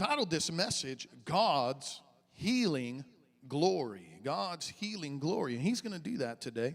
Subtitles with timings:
[0.00, 2.00] entitled this message, God's
[2.32, 3.04] Healing
[3.48, 4.18] Glory.
[4.24, 5.54] God's Healing Glory.
[5.54, 6.74] And He's going to do that today.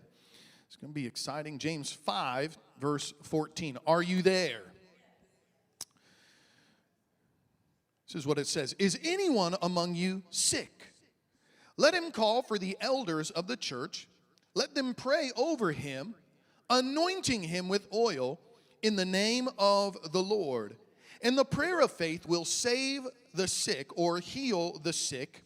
[0.68, 1.58] It's going to be exciting.
[1.58, 3.80] James 5, verse 14.
[3.88, 4.62] Are you there?
[8.08, 10.94] This is what it says Is anyone among you sick?
[11.78, 14.08] Let him call for the elders of the church.
[14.54, 16.14] Let them pray over him,
[16.70, 18.40] anointing him with oil
[18.84, 20.78] in the name of the Lord.
[21.26, 23.02] And the prayer of faith will save
[23.34, 25.44] the sick or heal the sick.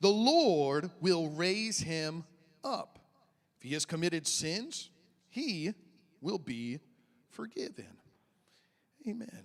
[0.00, 2.24] The Lord will raise him
[2.64, 2.98] up.
[3.56, 4.90] If he has committed sins,
[5.28, 5.72] he
[6.20, 6.80] will be
[7.28, 7.86] forgiven.
[9.08, 9.44] Amen.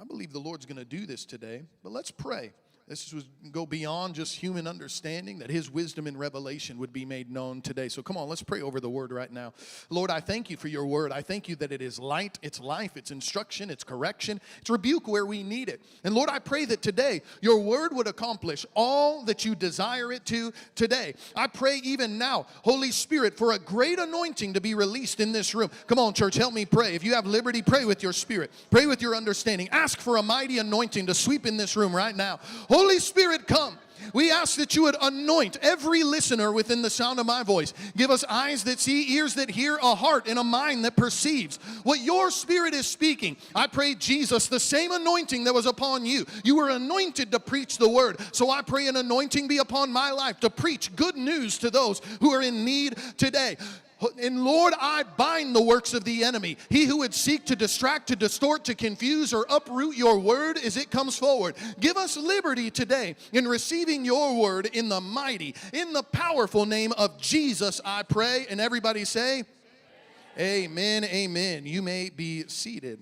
[0.00, 2.52] I believe the Lord's going to do this today, but let's pray.
[2.88, 7.28] This would go beyond just human understanding, that His wisdom and revelation would be made
[7.28, 7.88] known today.
[7.88, 9.54] So come on, let's pray over the word right now.
[9.90, 11.10] Lord, I thank you for your word.
[11.10, 15.08] I thank you that it is light, it's life, it's instruction, it's correction, it's rebuke
[15.08, 15.82] where we need it.
[16.04, 20.24] And Lord, I pray that today your word would accomplish all that you desire it
[20.26, 21.14] to today.
[21.34, 25.56] I pray even now, Holy Spirit, for a great anointing to be released in this
[25.56, 25.72] room.
[25.88, 26.94] Come on, church, help me pray.
[26.94, 29.68] If you have liberty, pray with your spirit, pray with your understanding.
[29.70, 32.38] Ask for a mighty anointing to sweep in this room right now.
[32.76, 33.78] Holy Spirit, come.
[34.12, 37.72] We ask that you would anoint every listener within the sound of my voice.
[37.96, 41.56] Give us eyes that see, ears that hear, a heart and a mind that perceives
[41.84, 43.38] what your spirit is speaking.
[43.54, 46.26] I pray, Jesus, the same anointing that was upon you.
[46.44, 48.18] You were anointed to preach the word.
[48.32, 52.02] So I pray an anointing be upon my life to preach good news to those
[52.20, 53.56] who are in need today.
[54.22, 56.58] And Lord, I bind the works of the enemy.
[56.68, 60.76] He who would seek to distract, to distort, to confuse, or uproot your word as
[60.76, 61.56] it comes forward.
[61.80, 66.92] Give us liberty today in receiving your word in the mighty, in the powerful name
[66.92, 68.46] of Jesus, I pray.
[68.50, 69.44] And everybody say,
[70.38, 71.04] Amen, amen.
[71.04, 71.66] amen.
[71.66, 73.00] You may be seated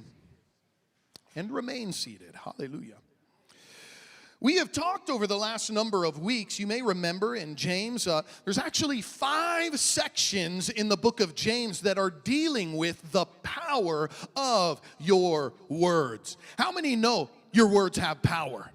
[1.35, 2.35] and remain seated.
[2.37, 2.95] Hallelujah.
[4.45, 8.21] We have talked over the last number of weeks, you may remember in James, uh,
[8.45, 14.11] there's actually five sections in the book of James that are dealing with the power
[14.37, 16.37] of your words.
[16.59, 18.71] How many know your words have power?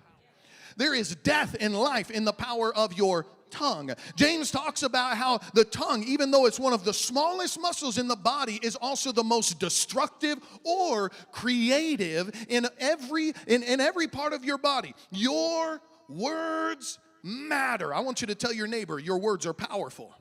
[0.76, 3.92] There is death and life in the power of your tongue.
[4.16, 8.08] James talks about how the tongue, even though it's one of the smallest muscles in
[8.08, 14.34] the body, is also the most destructive or creative in every in, in every part
[14.34, 14.94] of your body.
[15.12, 17.94] Your words matter.
[17.94, 20.14] I want you to tell your neighbor, your words are powerful.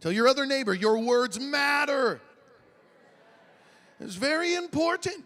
[0.00, 2.20] Tell your other neighbor, your words matter.
[4.00, 5.24] It's very important.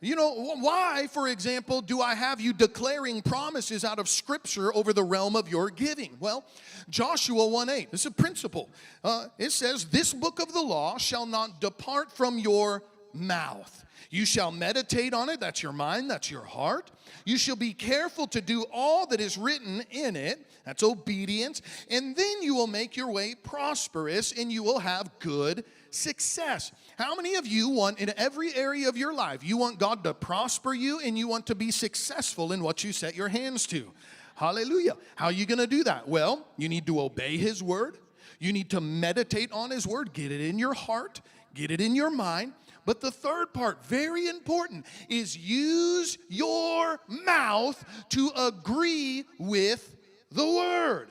[0.00, 4.92] You know, why, for example, do I have you declaring promises out of Scripture over
[4.92, 6.16] the realm of your giving?
[6.20, 6.44] Well,
[6.90, 8.68] Joshua 1 8, this is a principle.
[9.02, 12.82] Uh, it says, This book of the law shall not depart from your
[13.14, 13.84] mouth.
[14.10, 16.90] You shall meditate on it, that's your mind, that's your heart.
[17.24, 22.16] You shall be careful to do all that is written in it, that's obedience, and
[22.16, 26.72] then you will make your way prosperous and you will have good success.
[26.98, 30.12] How many of you want in every area of your life, you want God to
[30.12, 33.92] prosper you and you want to be successful in what you set your hands to?
[34.34, 34.96] Hallelujah.
[35.14, 36.08] How are you going to do that?
[36.08, 37.98] Well, you need to obey His word.
[38.40, 41.20] You need to meditate on His word, get it in your heart,
[41.54, 42.54] get it in your mind.
[42.84, 49.95] But the third part, very important, is use your mouth to agree with
[50.30, 51.08] the word.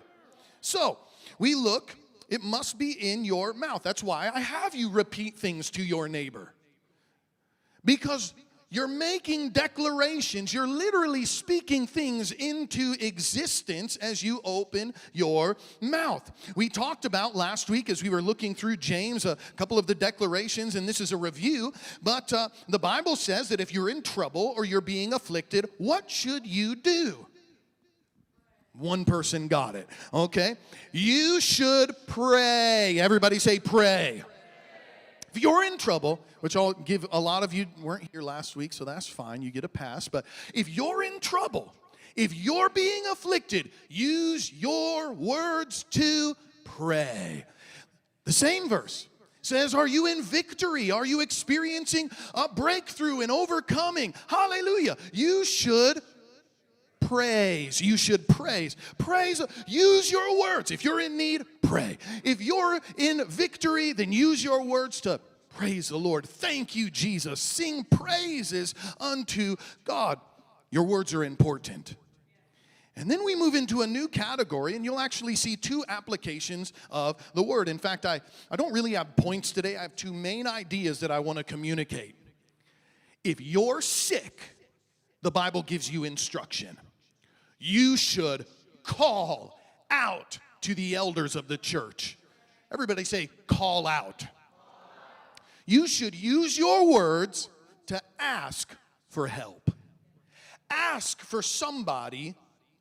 [0.61, 0.97] So
[1.39, 1.95] we look
[2.29, 3.83] it must be in your mouth.
[3.83, 6.53] That's why I have you repeat things to your neighbor.
[7.83, 8.33] Because
[8.71, 16.29] you're making declarations, you're literally speaking things into existence as you open your mouth.
[16.55, 19.95] We talked about last week as we were looking through James a couple of the
[19.95, 21.73] declarations, and this is a review.
[22.01, 26.09] But uh, the Bible says that if you're in trouble or you're being afflicted, what
[26.09, 27.27] should you do?
[28.77, 29.87] One person got it.
[30.13, 30.55] Okay?
[30.91, 32.99] You should pray.
[32.99, 34.23] Everybody say pray.
[35.33, 38.71] If you're in trouble, which I'll give a lot of you weren't here last week,
[38.71, 39.41] so that's fine.
[39.41, 40.07] You get a pass.
[40.07, 41.73] But if you're in trouble,
[42.15, 47.45] if you're being afflicted, use your words to pray.
[48.23, 49.07] The same verse
[49.41, 50.91] says, Are you in victory?
[50.91, 54.13] Are you experiencing a breakthrough and overcoming?
[54.27, 54.97] Hallelujah.
[55.13, 56.01] You should
[57.07, 57.81] praise.
[57.81, 58.75] You should praise.
[58.97, 60.71] Praise, use your words.
[60.71, 61.97] If you're in need, pray.
[62.23, 65.19] If you're in victory, then use your words to
[65.55, 66.25] praise the Lord.
[66.25, 67.39] Thank you, Jesus.
[67.39, 70.19] Sing praises unto God.
[70.71, 71.95] Your words are important.
[72.97, 77.21] And then we move into a new category, and you'll actually see two applications of
[77.33, 77.67] the word.
[77.67, 79.75] In fact, I, I don't really have points today.
[79.75, 82.15] I have two main ideas that I want to communicate.
[83.23, 84.41] If you're sick,
[85.23, 86.77] the Bible gives you instruction.
[87.59, 88.45] You should
[88.83, 89.57] call
[89.89, 92.17] out to the elders of the church.
[92.71, 94.25] Everybody say, call out.
[95.65, 97.49] You should use your words
[97.87, 98.75] to ask
[99.09, 99.71] for help.
[100.69, 102.35] Ask for somebody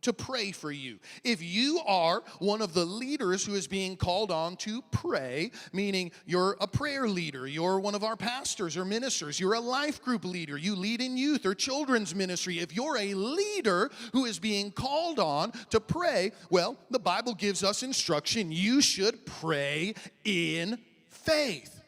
[0.05, 0.99] to pray for you.
[1.25, 6.13] If you are one of the leaders who is being called on to pray, meaning
[6.25, 10.25] you're a prayer leader, you're one of our pastors or ministers, you're a life group
[10.25, 14.71] leader, you lead in youth or children's ministry, if you're a leader who is being
[14.71, 18.53] called on to pray, well, the Bible gives us instruction.
[18.53, 20.79] You should pray in
[21.09, 21.81] faith.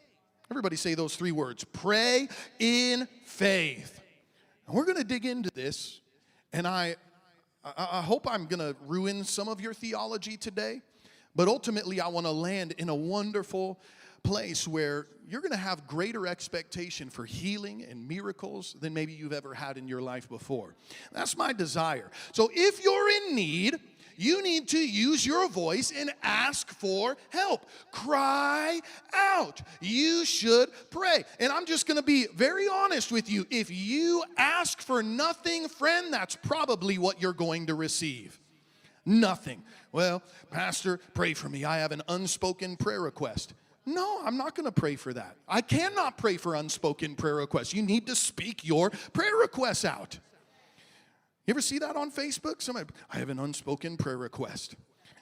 [0.49, 2.27] Everybody say those three words pray
[2.59, 4.01] in faith.
[4.65, 6.01] And we're going to dig into this,
[6.51, 6.95] and I
[7.75, 10.81] I, I hope I'm going to ruin some of your theology today,
[11.35, 13.79] but ultimately, I want to land in a wonderful
[14.23, 19.33] place where you're going to have greater expectation for healing and miracles than maybe you've
[19.33, 20.75] ever had in your life before.
[21.11, 22.11] That's my desire.
[22.33, 23.79] So if you're in need,
[24.17, 27.65] you need to use your voice and ask for help.
[27.91, 28.81] Cry
[29.13, 29.61] out.
[29.79, 31.23] You should pray.
[31.39, 33.45] And I'm just going to be very honest with you.
[33.49, 38.39] If you ask for nothing, friend, that's probably what you're going to receive.
[39.05, 39.63] Nothing.
[39.91, 40.21] Well,
[40.51, 41.63] Pastor, pray for me.
[41.63, 43.53] I have an unspoken prayer request.
[43.85, 45.37] No, I'm not going to pray for that.
[45.47, 47.73] I cannot pray for unspoken prayer requests.
[47.73, 50.19] You need to speak your prayer requests out.
[51.47, 52.61] You ever see that on Facebook?
[52.61, 54.75] Somebody, I have an unspoken prayer request.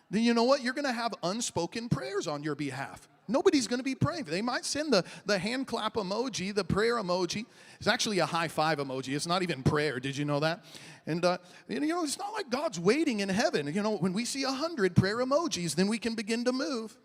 [0.10, 0.64] Then you know what?
[0.64, 3.08] You're going to have unspoken prayers on your behalf.
[3.28, 4.26] Nobody's going to be praying.
[4.26, 7.46] They might send the, the hand clap emoji, the prayer emoji.
[7.80, 9.16] It's actually a high five emoji.
[9.16, 10.00] It's not even prayer.
[10.00, 10.64] Did you know that?
[11.08, 11.38] And, uh,
[11.68, 13.72] you know, it's not like God's waiting in heaven.
[13.74, 16.98] You know, when we see a hundred prayer emojis, then we can begin to move.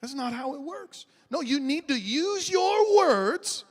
[0.00, 1.06] That's not how it works.
[1.30, 3.64] No, you need to use your words.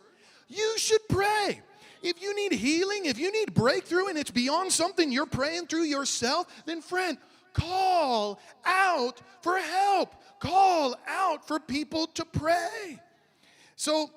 [0.48, 1.62] You should pray.
[2.06, 5.86] If you need healing, if you need breakthrough and it's beyond something you're praying through
[5.86, 7.18] yourself, then friend,
[7.54, 10.13] call out for help.
[10.40, 13.00] Call out for people to pray.
[13.75, 14.12] So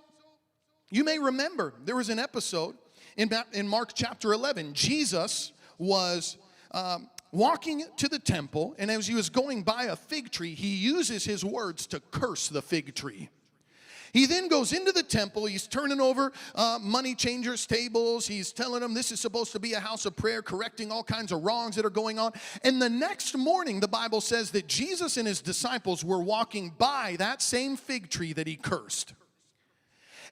[0.90, 2.76] you may remember there was an episode
[3.16, 4.74] in, in Mark chapter 11.
[4.74, 6.36] Jesus was
[6.72, 10.76] um, walking to the temple, and as he was going by a fig tree, he
[10.76, 13.30] uses his words to curse the fig tree.
[14.12, 15.46] He then goes into the temple.
[15.46, 18.26] He's turning over uh, money changers' tables.
[18.26, 21.32] He's telling them this is supposed to be a house of prayer, correcting all kinds
[21.32, 22.32] of wrongs that are going on.
[22.64, 27.16] And the next morning, the Bible says that Jesus and his disciples were walking by
[27.18, 29.14] that same fig tree that he cursed.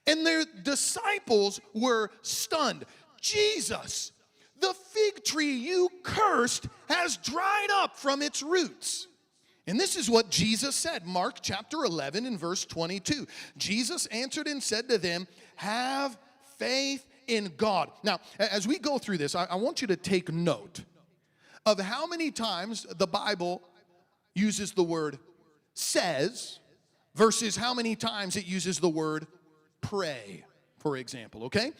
[0.05, 2.85] And their disciples were stunned.
[3.19, 4.11] Jesus,
[4.59, 9.07] the fig tree you cursed has dried up from its roots.
[9.67, 13.27] And this is what Jesus said, Mark chapter 11 and verse 22.
[13.57, 15.27] Jesus answered and said to them,
[15.57, 16.17] Have
[16.57, 17.91] faith in God.
[18.01, 20.85] Now, as we go through this, I, I want you to take note
[21.65, 23.61] of how many times the Bible
[24.33, 25.19] uses the word
[25.73, 26.59] says
[27.13, 29.27] versus how many times it uses the word
[29.81, 30.45] pray,
[30.79, 31.71] for example, okay?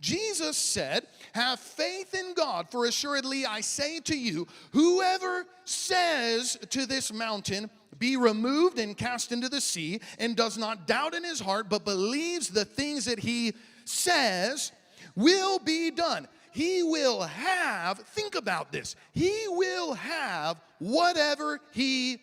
[0.00, 6.86] Jesus said, Have faith in God, for assuredly I say to you, whoever says to
[6.86, 11.40] this mountain, be removed and cast into the sea, and does not doubt in his
[11.40, 13.54] heart, but believes the things that he
[13.84, 14.72] says
[15.14, 16.28] will be done.
[16.52, 22.18] He will have, think about this, he will have whatever he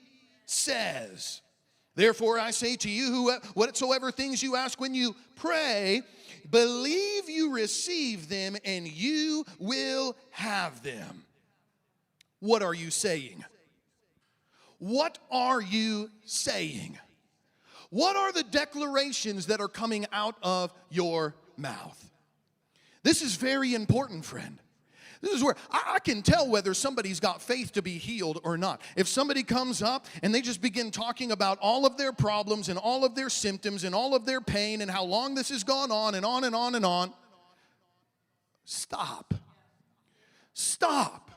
[0.45, 1.42] says.
[1.95, 6.01] Therefore, I say to you, whatsoever things you ask when you pray,
[6.49, 11.25] Believe you receive them and you will have them.
[12.39, 13.43] What are you saying?
[14.77, 16.99] What are you saying?
[17.89, 21.99] What are the declarations that are coming out of your mouth?
[23.03, 24.59] This is very important, friend.
[25.23, 28.57] This is where I, I, can tell whether somebody's got faith to be healed or
[28.57, 28.81] not.
[28.97, 32.77] If somebody comes up and they just begin talking about all of their problems and
[32.77, 35.91] all of their symptoms and all of their pain and how long this has gone
[35.91, 37.13] on and on and on and on,
[38.65, 39.33] stop.
[40.53, 41.31] Stop.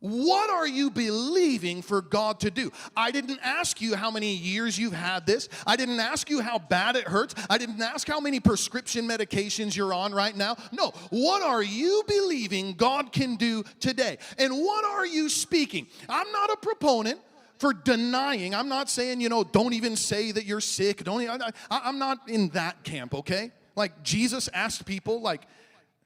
[0.00, 2.72] What are you believing for God to do?
[2.96, 5.48] I didn't ask you how many years you've had this.
[5.66, 7.34] I didn't ask you how bad it hurts.
[7.50, 10.56] I didn't ask how many prescription medications you're on right now.
[10.72, 14.16] No, what are you believing God can do today?
[14.38, 15.86] And what are you speaking?
[16.08, 17.20] I'm not a proponent
[17.58, 18.54] for denying.
[18.54, 21.04] I'm not saying, you know, don't even say that you're sick.
[21.04, 23.52] Don't I, I'm not in that camp, okay?
[23.76, 25.42] Like Jesus asked people like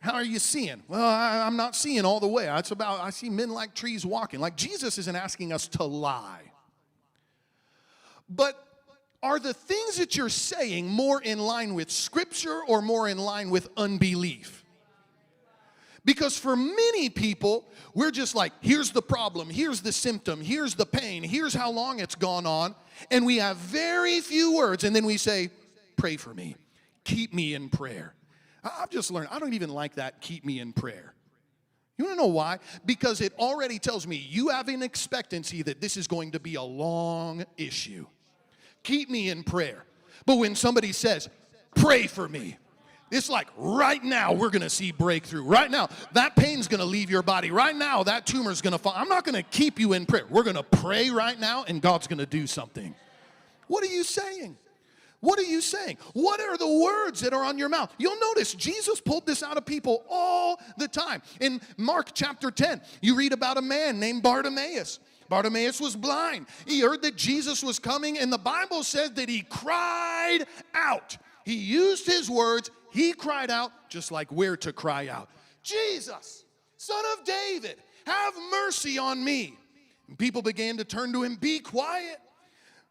[0.05, 0.83] how are you seeing?
[0.87, 2.47] Well, I, am not seeing all the way.
[2.59, 4.39] It's about, I see men like trees walking.
[4.39, 6.43] Like Jesus isn't asking us to lie.
[8.29, 8.63] But
[9.23, 13.49] are the things that you're saying more in line with Scripture or more in line
[13.49, 14.63] with unbelief?
[16.05, 20.85] Because for many people, we're just like, here's the problem, here's the symptom, here's the
[20.85, 22.75] pain, here's how long it's gone on.
[23.11, 25.49] And we have very few words, and then we say,
[25.97, 26.57] Pray for me,
[27.05, 28.13] keep me in prayer.
[28.65, 31.15] I've just learned, I don't even like that, keep me in prayer.
[31.99, 32.59] You wanna know why?
[32.85, 36.57] Because it already tells me you have an expectancy that this is going to be
[36.57, 38.07] a long issue.
[38.83, 39.85] Keep me in prayer.
[40.27, 41.29] But when somebody says,
[41.75, 42.57] Pray for me,
[43.11, 45.43] it's like right now we're gonna see breakthrough.
[45.43, 47.51] Right now, that pain's gonna leave your body.
[47.51, 48.95] Right now, that tumor's gonna fall.
[48.97, 50.25] I'm not gonna keep you in prayer.
[50.29, 52.95] We're gonna pray right now, and God's gonna do something.
[53.67, 54.57] What are you saying?
[55.25, 55.97] What are you saying?
[56.13, 57.91] What are the words that are on your mouth?
[57.97, 61.23] You'll notice Jesus pulled this out of people all the time.
[61.41, 64.99] In Mark chapter 10, you read about a man named Bartimaeus.
[65.31, 66.45] Bartimaeus was blind.
[66.67, 70.41] He heard that Jesus was coming, and the Bible says that he cried
[70.75, 71.17] out.
[71.47, 75.31] He used his words, he cried out just like we're to cry out
[75.63, 76.45] Jesus,
[76.77, 77.77] son of David,
[78.07, 79.57] have mercy on me.
[80.07, 82.19] And people began to turn to him, Be quiet.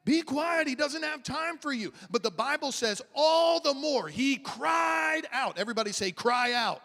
[0.05, 0.67] Be quiet.
[0.67, 1.93] He doesn't have time for you.
[2.11, 5.57] But the Bible says, all the more, he cried out.
[5.57, 6.81] Everybody say, cry out.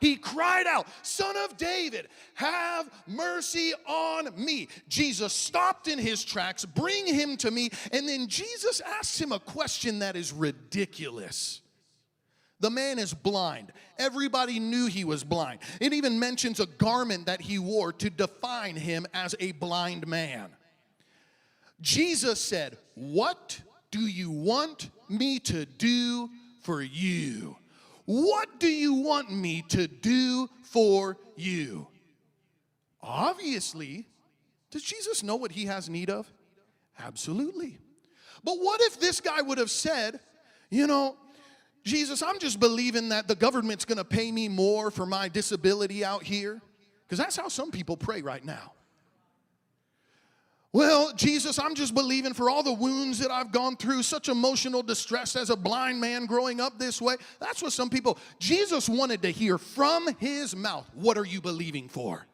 [0.00, 4.68] He cried out, Son of David, have mercy on me.
[4.88, 7.68] Jesus stopped in his tracks, bring him to me.
[7.92, 11.60] And then Jesus asks him a question that is ridiculous.
[12.60, 13.72] The man is blind.
[13.98, 15.60] Everybody knew he was blind.
[15.80, 20.50] It even mentions a garment that he wore to define him as a blind man.
[21.80, 23.60] Jesus said, What
[23.90, 26.28] do you want me to do
[26.62, 27.56] for you?
[28.04, 31.86] What do you want me to do for you?
[33.02, 34.06] Obviously,
[34.70, 36.30] does Jesus know what he has need of?
[36.98, 37.78] Absolutely.
[38.44, 40.20] But what if this guy would have said,
[40.70, 41.16] You know,
[41.84, 46.22] Jesus, I'm just believing that the government's gonna pay me more for my disability out
[46.22, 46.60] here.
[47.06, 48.72] Because that's how some people pray right now.
[50.72, 54.82] Well, Jesus, I'm just believing for all the wounds that I've gone through, such emotional
[54.82, 57.16] distress as a blind man growing up this way.
[57.40, 61.88] That's what some people, Jesus wanted to hear from his mouth, What are you believing
[61.88, 62.24] for?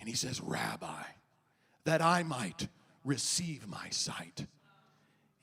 [0.00, 1.02] And he says, Rabbi,
[1.84, 2.68] that I might
[3.04, 4.46] receive my sight.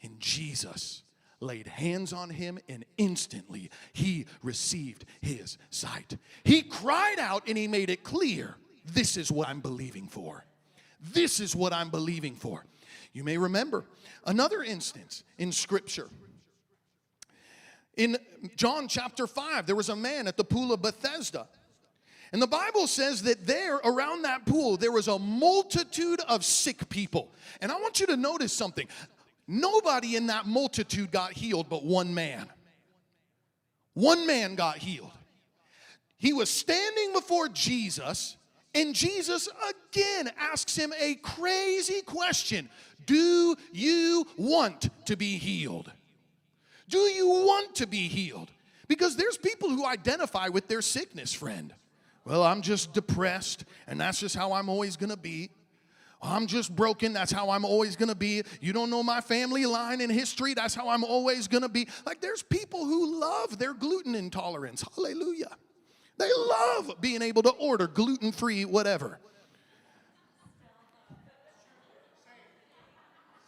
[0.04, 1.01] And Jesus
[1.39, 6.18] laid hands on him, and instantly he received his sight.
[6.44, 10.46] He cried out and he made it clear this is what I'm believing for.
[11.00, 12.66] This is what I'm believing for.
[13.13, 13.86] You may remember
[14.25, 16.08] another instance in Scripture.
[17.96, 18.18] In
[18.56, 21.48] John chapter 5, there was a man at the pool of Bethesda.
[22.32, 26.88] And the Bible says that there, around that pool, there was a multitude of sick
[26.89, 27.32] people.
[27.62, 28.88] And I want you to notice something.
[29.48, 32.48] Nobody in that multitude got healed but one man.
[33.94, 35.12] One man got healed.
[36.18, 38.37] He was standing before Jesus,
[38.77, 42.69] and Jesus again asks him a crazy question
[43.05, 45.91] Do you want to be healed?
[46.88, 48.50] Do you want to be healed?
[48.88, 51.74] Because there's people who identify with their sickness, friend.
[52.24, 55.50] Well, I'm just depressed, and that's just how I'm always gonna be.
[56.22, 57.13] I'm just broken.
[57.13, 58.43] That's how I'm always gonna be.
[58.62, 60.53] You don't know my family line and history.
[60.53, 61.88] That's how I'm always gonna be.
[62.05, 64.84] Like, there's people who love their gluten intolerance.
[64.96, 65.55] Hallelujah.
[66.17, 69.19] They love being able to order gluten free whatever.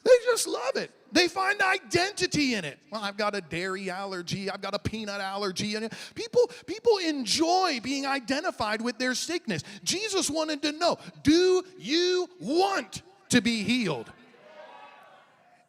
[0.03, 0.91] They just love it.
[1.11, 2.79] They find identity in it.
[2.91, 4.49] Well, I've got a dairy allergy.
[4.49, 5.75] I've got a peanut allergy.
[5.75, 9.63] And people, people enjoy being identified with their sickness.
[9.83, 14.11] Jesus wanted to know, do you want to be healed?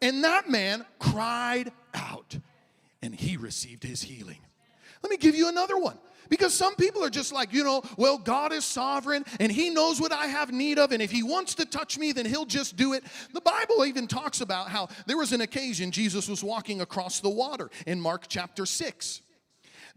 [0.01, 2.37] And that man cried out
[3.01, 4.39] and he received his healing.
[5.03, 5.97] Let me give you another one.
[6.31, 9.99] Because some people are just like, you know, well, God is sovereign and He knows
[9.99, 12.77] what I have need of, and if He wants to touch me, then He'll just
[12.77, 13.03] do it.
[13.33, 17.29] The Bible even talks about how there was an occasion Jesus was walking across the
[17.29, 19.21] water in Mark chapter 6.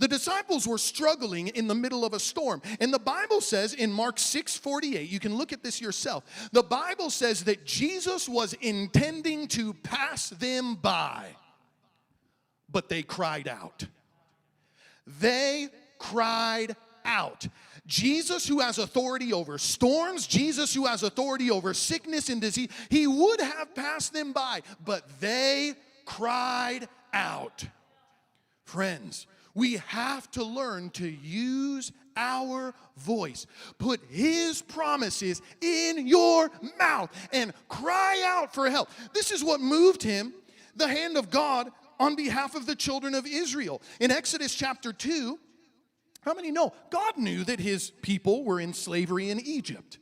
[0.00, 2.62] The disciples were struggling in the middle of a storm.
[2.80, 6.48] And the Bible says in Mark 6 48, you can look at this yourself.
[6.50, 11.26] The Bible says that Jesus was intending to pass them by,
[12.68, 13.86] but they cried out.
[15.20, 15.68] They
[16.10, 17.46] cried out.
[17.86, 23.06] Jesus, who has authority over storms, Jesus, who has authority over sickness and disease, he
[23.06, 27.64] would have passed them by, but they cried out.
[28.64, 33.46] Friends, we have to learn to use our voice.
[33.78, 38.88] Put his promises in your mouth and cry out for help.
[39.12, 40.32] This is what moved him,
[40.76, 43.80] the hand of God, on behalf of the children of Israel.
[44.00, 45.38] In Exodus chapter 2,
[46.24, 49.98] How many know God knew that his people were in slavery in Egypt?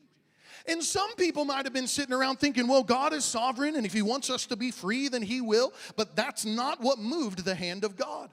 [0.67, 3.93] And some people might have been sitting around thinking, well, God is sovereign, and if
[3.93, 5.73] He wants us to be free, then He will.
[5.97, 8.31] But that's not what moved the hand of God.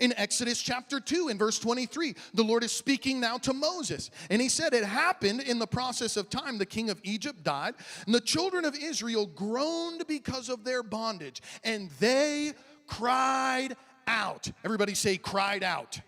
[0.00, 4.10] In Exodus chapter 2, in verse 23, the Lord is speaking now to Moses.
[4.30, 6.58] And he said, It happened in the process of time.
[6.58, 7.74] The king of Egypt died,
[8.06, 12.52] and the children of Israel groaned because of their bondage, and they
[12.86, 13.76] cried
[14.06, 14.50] out.
[14.64, 16.00] Everybody say, cried out.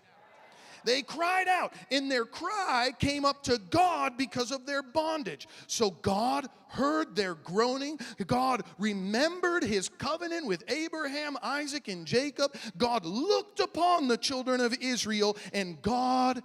[0.87, 5.45] They cried out, and their cry came up to God because of their bondage.
[5.67, 7.99] So God heard their groaning.
[8.25, 12.55] God remembered his covenant with Abraham, Isaac, and Jacob.
[12.77, 16.41] God looked upon the children of Israel, and God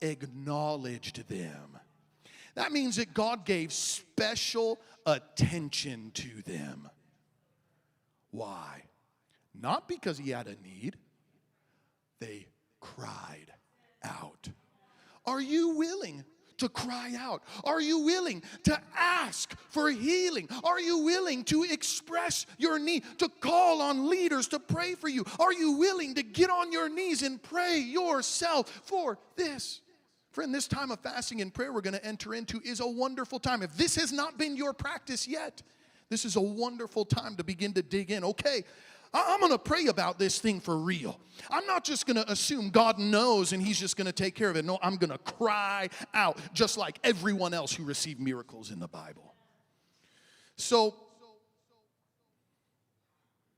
[0.00, 1.76] acknowledged them.
[2.54, 6.88] That means that God gave special attention to them.
[8.30, 8.84] Why?
[9.54, 10.96] Not because he had a need,
[12.20, 12.46] they
[12.80, 13.52] cried
[14.04, 14.48] out?
[15.24, 16.24] Are you willing
[16.58, 17.42] to cry out?
[17.64, 20.48] Are you willing to ask for healing?
[20.64, 25.24] Are you willing to express your need, to call on leaders to pray for you?
[25.40, 29.80] Are you willing to get on your knees and pray yourself for this?
[30.30, 33.38] Friend, this time of fasting and prayer we're going to enter into is a wonderful
[33.38, 33.62] time.
[33.62, 35.62] If this has not been your practice yet,
[36.08, 38.24] this is a wonderful time to begin to dig in.
[38.24, 38.64] Okay,
[39.14, 41.20] I'm going to pray about this thing for real.
[41.50, 44.48] I'm not just going to assume God knows and He's just going to take care
[44.48, 44.64] of it.
[44.64, 48.88] No, I'm going to cry out just like everyone else who received miracles in the
[48.88, 49.34] Bible.
[50.56, 50.94] So,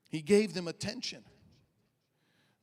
[0.08, 1.22] He gave them attention.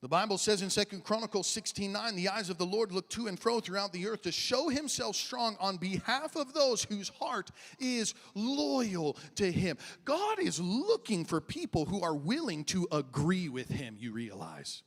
[0.01, 3.27] The Bible says in Second Chronicles 16 9, the eyes of the Lord look to
[3.27, 7.51] and fro throughout the earth to show himself strong on behalf of those whose heart
[7.79, 9.77] is loyal to him.
[10.03, 14.81] God is looking for people who are willing to agree with him, you realize.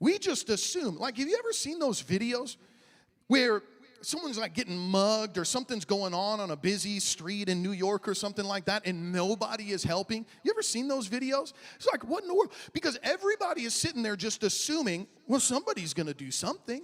[0.00, 2.56] We just assume, like, have you ever seen those videos
[3.26, 3.62] where
[4.00, 8.08] someone's like getting mugged or something's going on on a busy street in New York
[8.08, 10.24] or something like that and nobody is helping.
[10.42, 11.52] You ever seen those videos?
[11.76, 12.52] It's like, what in the world?
[12.72, 16.82] Because everybody is sitting there just assuming, well, somebody's going to do something.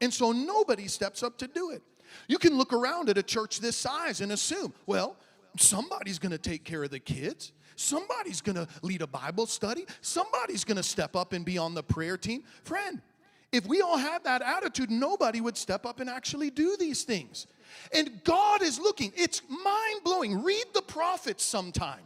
[0.00, 1.82] And so nobody steps up to do it.
[2.28, 5.16] You can look around at a church this size and assume, well,
[5.56, 7.52] somebody's going to take care of the kids.
[7.76, 9.86] Somebody's going to lead a Bible study.
[10.00, 12.44] Somebody's going to step up and be on the prayer team.
[12.64, 13.00] Friend,
[13.52, 17.46] if we all had that attitude, nobody would step up and actually do these things.
[17.92, 19.12] And God is looking.
[19.16, 20.42] It's mind blowing.
[20.42, 22.02] Read the prophets sometime.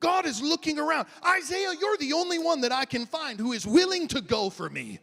[0.00, 1.06] God is looking around.
[1.24, 4.68] Isaiah, you're the only one that I can find who is willing to go for
[4.68, 4.98] me.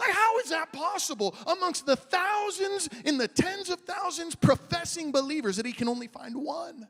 [0.00, 5.56] Like, how is that possible amongst the thousands, in the tens of thousands professing believers
[5.56, 6.88] that he can only find one?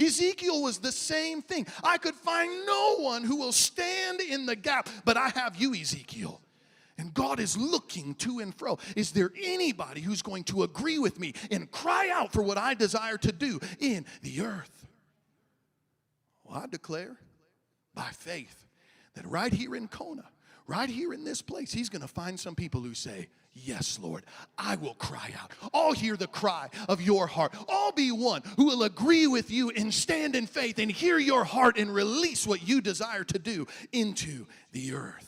[0.00, 1.66] Ezekiel was the same thing.
[1.82, 5.74] I could find no one who will stand in the gap, but I have you,
[5.74, 6.40] Ezekiel.
[6.98, 8.78] And God is looking to and fro.
[8.96, 12.74] Is there anybody who's going to agree with me and cry out for what I
[12.74, 14.86] desire to do in the earth?
[16.44, 17.16] Well, I declare
[17.94, 18.64] by faith
[19.14, 20.24] that right here in Kona,
[20.66, 23.28] right here in this place, He's going to find some people who say,
[23.58, 24.24] Yes, Lord,
[24.58, 25.50] I will cry out.
[25.72, 27.54] I'll hear the cry of your heart.
[27.70, 31.42] I'll be one who will agree with you and stand in faith and hear your
[31.42, 35.25] heart and release what you desire to do into the earth.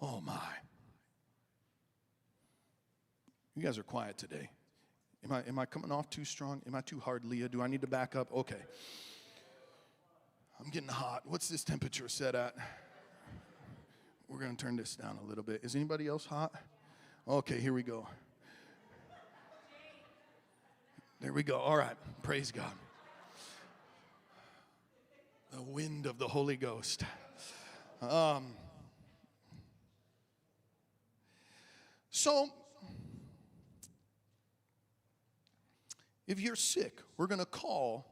[0.00, 0.48] Oh my.
[3.54, 4.50] You guys are quiet today.
[5.24, 6.62] Am I, am I coming off too strong?
[6.66, 7.48] Am I too hard, Leah?
[7.48, 8.32] Do I need to back up?
[8.32, 8.60] Okay.
[10.60, 11.22] I'm getting hot.
[11.24, 12.54] What's this temperature set at?
[14.28, 15.60] We're going to turn this down a little bit.
[15.62, 16.52] Is anybody else hot?
[17.26, 18.06] Okay, here we go.
[21.20, 21.58] There we go.
[21.58, 21.96] All right.
[22.22, 22.72] Praise God.
[25.52, 27.04] The wind of the Holy Ghost.
[28.02, 28.54] Um,
[32.26, 32.50] So,
[36.26, 38.04] if you're sick, we're going to call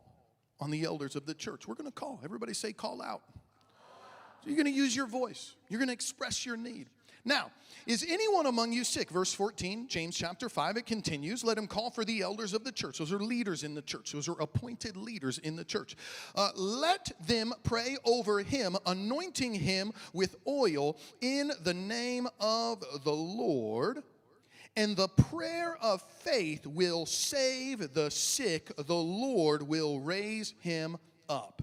[0.61, 1.67] on the elders of the church.
[1.67, 2.21] We're going to call.
[2.23, 3.23] Everybody say, call out.
[3.27, 6.91] So you're going to use your voice, you're going to express your need.
[7.25, 7.51] Now,
[7.87, 9.11] is anyone among you sick?
[9.11, 11.45] Verse 14, James chapter 5, it continues.
[11.45, 12.99] Let him call for the elders of the church.
[12.99, 15.97] Those are leaders in the church, those are appointed leaders in the church.
[16.35, 23.13] Uh, let them pray over him, anointing him with oil in the name of the
[23.13, 24.03] Lord.
[24.77, 30.97] And the prayer of faith will save the sick, the Lord will raise him
[31.29, 31.63] up.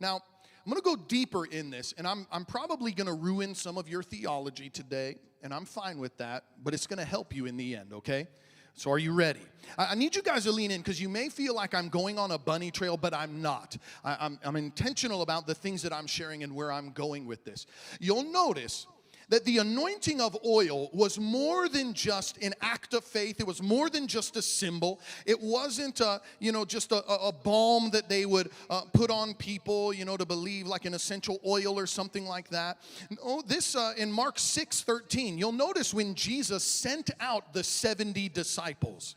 [0.00, 0.20] Now,
[0.66, 3.78] I'm going to go deeper in this, and I'm, I'm probably going to ruin some
[3.78, 7.46] of your theology today, and I'm fine with that, but it's going to help you
[7.46, 8.26] in the end, okay?
[8.74, 9.38] So, are you ready?
[9.78, 12.18] I, I need you guys to lean in because you may feel like I'm going
[12.18, 13.76] on a bunny trail, but I'm not.
[14.04, 17.44] I, I'm, I'm intentional about the things that I'm sharing and where I'm going with
[17.44, 17.66] this.
[18.00, 18.88] You'll notice
[19.28, 23.40] that the anointing of oil was more than just an act of faith.
[23.40, 25.00] It was more than just a symbol.
[25.24, 29.34] It wasn't, a, you know, just a, a balm that they would uh, put on
[29.34, 32.78] people, you know, to believe like an essential oil or something like that.
[33.22, 38.28] Oh, this uh, in Mark 6 13, you'll notice when Jesus sent out the 70
[38.28, 39.16] disciples.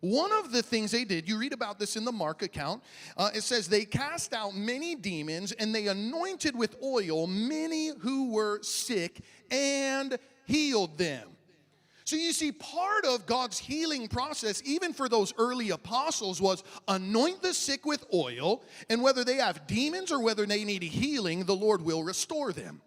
[0.00, 2.82] One of the things they did, you read about this in the Mark account,
[3.16, 8.30] uh, it says they cast out many demons and they anointed with oil many who
[8.30, 11.28] were sick and healed them.
[12.04, 17.42] So you see, part of God's healing process, even for those early apostles, was anoint
[17.42, 21.54] the sick with oil, and whether they have demons or whether they need healing, the
[21.54, 22.80] Lord will restore them.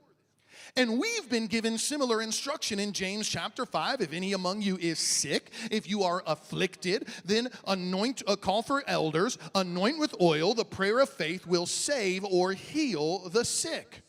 [0.78, 4.02] And we've been given similar instruction in James chapter 5.
[4.02, 8.62] If any among you is sick, if you are afflicted, then anoint, a uh, call
[8.62, 14.02] for elders, anoint with oil, the prayer of faith will save or heal the sick.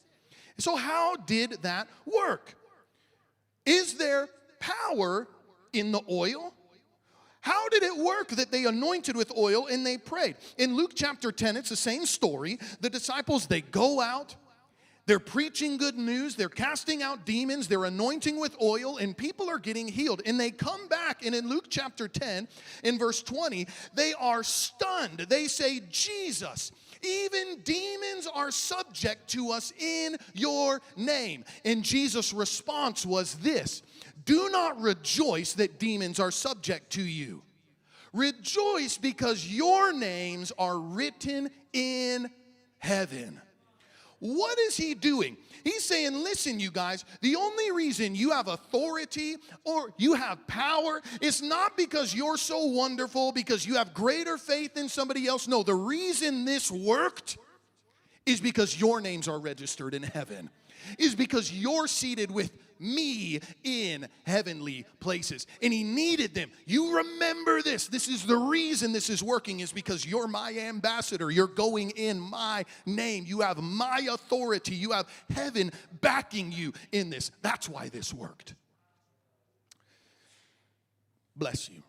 [0.58, 2.54] So, how did that work?
[3.66, 4.28] Is there
[4.60, 5.26] power
[5.72, 6.54] in the oil?
[7.40, 10.36] How did it work that they anointed with oil and they prayed?
[10.58, 12.60] In Luke chapter 10, it's the same story.
[12.80, 14.36] The disciples, they go out,
[15.06, 19.58] they're preaching good news, they're casting out demons, they're anointing with oil, and people are
[19.58, 20.22] getting healed.
[20.24, 22.46] And they come back, and in Luke chapter 10,
[22.84, 25.26] in verse 20, they are stunned.
[25.28, 26.70] They say, Jesus,
[27.02, 31.44] even demons are subject to us in your name.
[31.64, 33.82] And Jesus' response was this
[34.24, 37.42] Do not rejoice that demons are subject to you.
[38.12, 42.30] Rejoice because your names are written in
[42.78, 43.40] heaven.
[44.22, 45.36] What is he doing?
[45.64, 51.02] He's saying, listen, you guys, the only reason you have authority or you have power
[51.20, 55.48] is not because you're so wonderful, because you have greater faith than somebody else.
[55.48, 57.36] No, the reason this worked
[58.24, 60.50] is because your names are registered in heaven,
[61.00, 65.46] is because you're seated with me in heavenly places.
[65.62, 66.50] And he needed them.
[66.66, 67.86] You remember this.
[67.88, 71.30] This is the reason this is working, is because you're my ambassador.
[71.30, 73.24] You're going in my name.
[73.26, 74.74] You have my authority.
[74.74, 77.30] You have heaven backing you in this.
[77.42, 78.54] That's why this worked.
[81.36, 81.82] Bless you.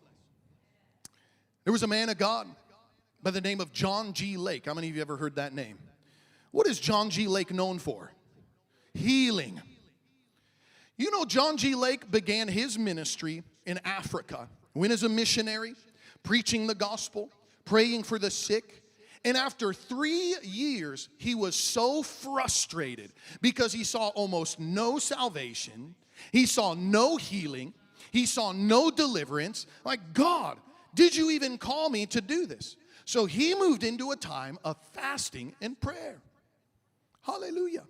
[1.64, 2.46] There was a man of God
[3.22, 4.36] by the name of John G.
[4.36, 4.66] Lake.
[4.66, 5.78] How many of you ever heard that name?
[6.50, 7.26] What is John G.
[7.26, 8.12] Lake known for?
[8.92, 9.60] Healing.
[10.96, 11.74] You know, John G.
[11.74, 15.74] Lake began his ministry in Africa, went as a missionary,
[16.22, 17.30] preaching the gospel,
[17.64, 18.82] praying for the sick.
[19.24, 25.94] And after three years, he was so frustrated because he saw almost no salvation,
[26.30, 27.74] he saw no healing,
[28.12, 29.66] he saw no deliverance.
[29.84, 30.58] Like, God,
[30.94, 32.76] did you even call me to do this?
[33.04, 36.20] So he moved into a time of fasting and prayer.
[37.22, 37.84] Hallelujah.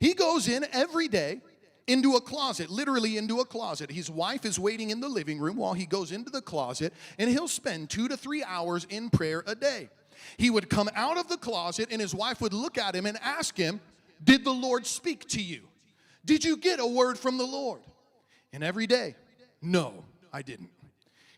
[0.00, 1.40] He goes in every day
[1.86, 3.90] into a closet, literally into a closet.
[3.90, 7.28] His wife is waiting in the living room while he goes into the closet, and
[7.28, 9.90] he'll spend two to three hours in prayer a day.
[10.36, 13.18] He would come out of the closet, and his wife would look at him and
[13.22, 13.80] ask him,
[14.22, 15.62] Did the Lord speak to you?
[16.24, 17.82] Did you get a word from the Lord?
[18.52, 19.14] And every day,
[19.60, 20.70] No, I didn't.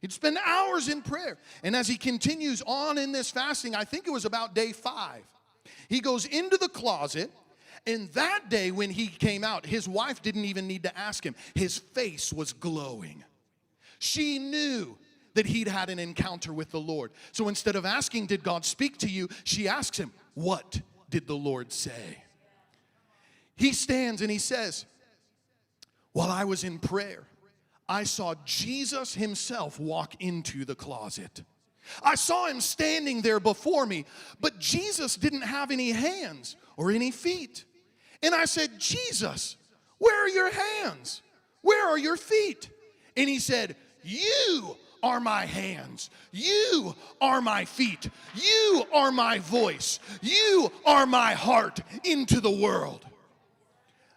[0.00, 1.38] He'd spend hours in prayer.
[1.64, 5.22] And as he continues on in this fasting, I think it was about day five,
[5.88, 7.30] he goes into the closet
[7.86, 11.34] and that day when he came out, his wife didn't even need to ask him.
[11.54, 13.24] His face was glowing.
[13.98, 14.96] She knew
[15.34, 17.12] that he'd had an encounter with the Lord.
[17.32, 19.28] So instead of asking, Did God speak to you?
[19.44, 22.24] she asks him, What did the Lord say?
[23.56, 24.86] He stands and he says,
[26.12, 27.24] While I was in prayer,
[27.88, 31.42] I saw Jesus himself walk into the closet.
[32.02, 34.06] I saw him standing there before me,
[34.40, 37.64] but Jesus didn't have any hands or any feet.
[38.22, 39.56] And I said, Jesus,
[39.98, 41.22] where are your hands?
[41.62, 42.70] Where are your feet?
[43.16, 46.10] And he said, You are my hands.
[46.32, 48.08] You are my feet.
[48.34, 49.98] You are my voice.
[50.22, 53.04] You are my heart into the world.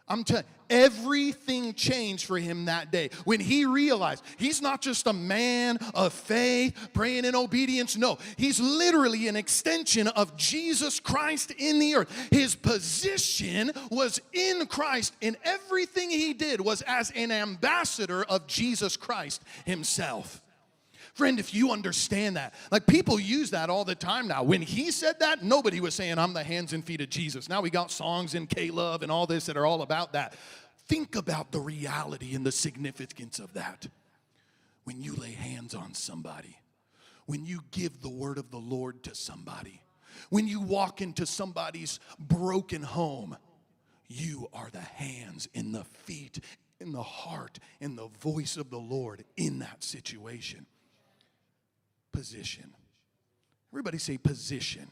[0.10, 5.14] I'm telling everything changed for him that day when he realized he's not just a
[5.14, 7.98] man of faith praying in obedience.
[7.98, 12.30] No, he's literally an extension of Jesus Christ in the earth.
[12.32, 18.98] His position was in Christ, and everything he did was as an ambassador of Jesus
[18.98, 20.42] Christ himself.
[21.20, 24.42] Friend, if you understand that, like people use that all the time now.
[24.42, 27.50] When he said that, nobody was saying, I'm the hands and feet of Jesus.
[27.50, 30.34] Now we got songs in K Love and all this that are all about that.
[30.88, 33.88] Think about the reality and the significance of that.
[34.86, 36.58] When you lay hands on somebody,
[37.26, 39.82] when you give the word of the Lord to somebody,
[40.30, 43.36] when you walk into somebody's broken home,
[44.08, 46.40] You are the hands and the feet
[46.80, 50.66] and the heart and the voice of the Lord in that situation.
[52.20, 52.74] Position.
[53.72, 54.92] Everybody say position.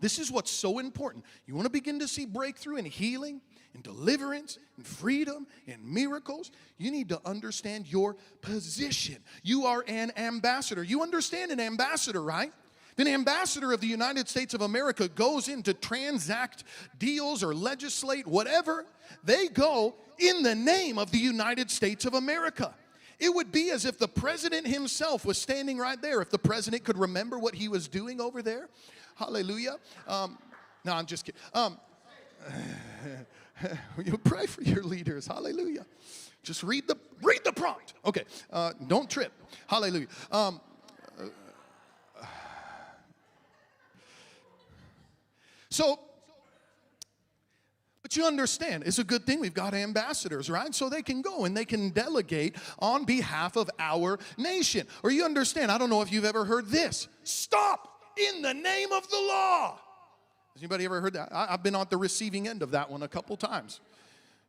[0.00, 1.24] This is what's so important.
[1.46, 3.40] You want to begin to see breakthrough and healing
[3.72, 6.50] and deliverance and freedom and miracles.
[6.76, 9.16] You need to understand your position.
[9.42, 10.82] You are an ambassador.
[10.82, 12.52] You understand an ambassador, right?
[12.98, 16.64] An ambassador of the United States of America goes in to transact
[16.98, 18.84] deals or legislate, whatever.
[19.24, 22.74] They go in the name of the United States of America.
[23.18, 26.20] It would be as if the president himself was standing right there.
[26.20, 28.68] If the president could remember what he was doing over there.
[29.16, 29.76] Hallelujah.
[30.06, 30.38] Um,
[30.84, 31.40] no, I'm just kidding.
[31.52, 31.78] Um,
[34.04, 35.26] you pray for your leaders.
[35.26, 35.86] Hallelujah.
[36.42, 37.94] Just read the read the prompt.
[38.04, 38.24] Okay.
[38.52, 39.32] Uh, don't trip.
[39.66, 40.08] Hallelujah.
[40.30, 40.60] Um,
[45.70, 45.98] So,
[48.16, 50.74] you understand, it's a good thing we've got ambassadors, right?
[50.74, 54.86] So they can go and they can delegate on behalf of our nation.
[55.02, 58.92] Or you understand, I don't know if you've ever heard this stop in the name
[58.92, 59.78] of the law.
[60.54, 61.30] Has anybody ever heard that?
[61.32, 63.80] I, have been on the receiving end of that one a couple times.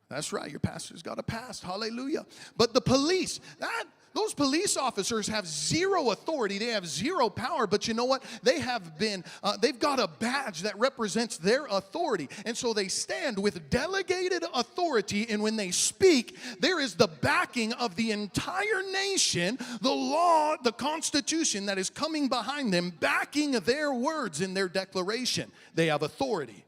[0.10, 1.63] That's right, your pastor's got a past.
[1.63, 2.25] Hallelujah.
[2.56, 6.58] But the police, that those police officers have zero authority.
[6.58, 7.67] They have zero power.
[7.67, 8.23] But you know what?
[8.43, 12.30] They have been, uh, they've got a badge that represents their authority.
[12.45, 15.28] And so they stand with delegated authority.
[15.30, 20.71] And when they speak, there is the backing of the entire nation, the law, the
[20.71, 25.51] constitution that is coming behind them, backing their words in their declaration.
[25.75, 26.64] They have authority.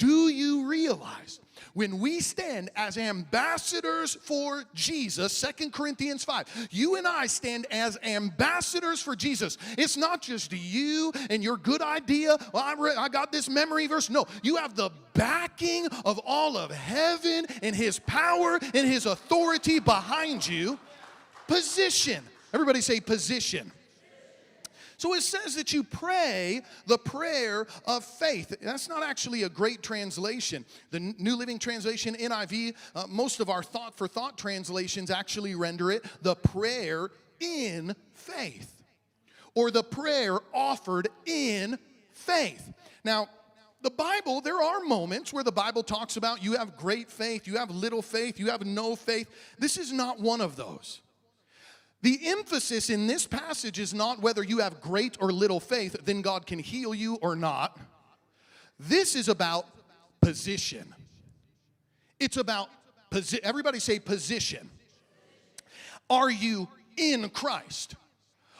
[0.00, 1.40] Do you realize
[1.74, 7.98] when we stand as ambassadors for Jesus, Second Corinthians 5, you and I stand as
[8.02, 9.58] ambassadors for Jesus.
[9.76, 12.38] It's not just you and your good idea.
[12.54, 14.08] Well, I, re- I got this memory verse.
[14.08, 19.80] No, you have the backing of all of heaven and his power and his authority
[19.80, 20.78] behind you.
[21.46, 22.24] Position.
[22.54, 23.70] Everybody say position.
[25.00, 28.54] So it says that you pray the prayer of faith.
[28.60, 30.66] That's not actually a great translation.
[30.90, 35.90] The New Living Translation, NIV, uh, most of our thought for thought translations actually render
[35.90, 37.08] it the prayer
[37.40, 38.82] in faith
[39.54, 41.78] or the prayer offered in
[42.12, 42.70] faith.
[43.02, 43.30] Now,
[43.80, 47.56] the Bible, there are moments where the Bible talks about you have great faith, you
[47.56, 49.30] have little faith, you have no faith.
[49.58, 51.00] This is not one of those.
[52.02, 56.22] The emphasis in this passage is not whether you have great or little faith, then
[56.22, 57.78] God can heal you or not.
[58.78, 59.66] This is about
[60.22, 60.94] position.
[62.18, 62.68] It's about
[63.10, 63.44] position.
[63.44, 64.70] Everybody say position.
[66.08, 67.96] Are you in Christ?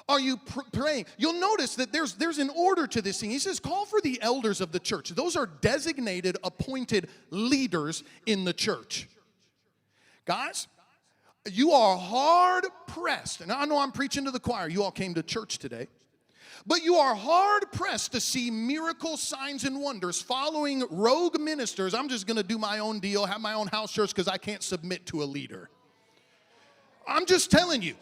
[0.09, 1.07] Are you pr- praying?
[1.19, 3.31] You'll notice that there's there's an order to this thing.
[3.31, 8.45] He says, "Call for the elders of the church." Those are designated, appointed leaders in
[8.45, 9.09] the church.
[10.25, 10.67] Guys,
[11.47, 15.15] you are hard pressed, and I know I'm preaching to the choir, you all came
[15.15, 15.89] to church today,
[16.67, 21.95] but you are hard pressed to see miracle signs and wonders following rogue ministers.
[21.95, 24.63] I'm just gonna do my own deal, have my own house church because I can't
[24.63, 25.71] submit to a leader.
[27.09, 27.95] I'm just telling you,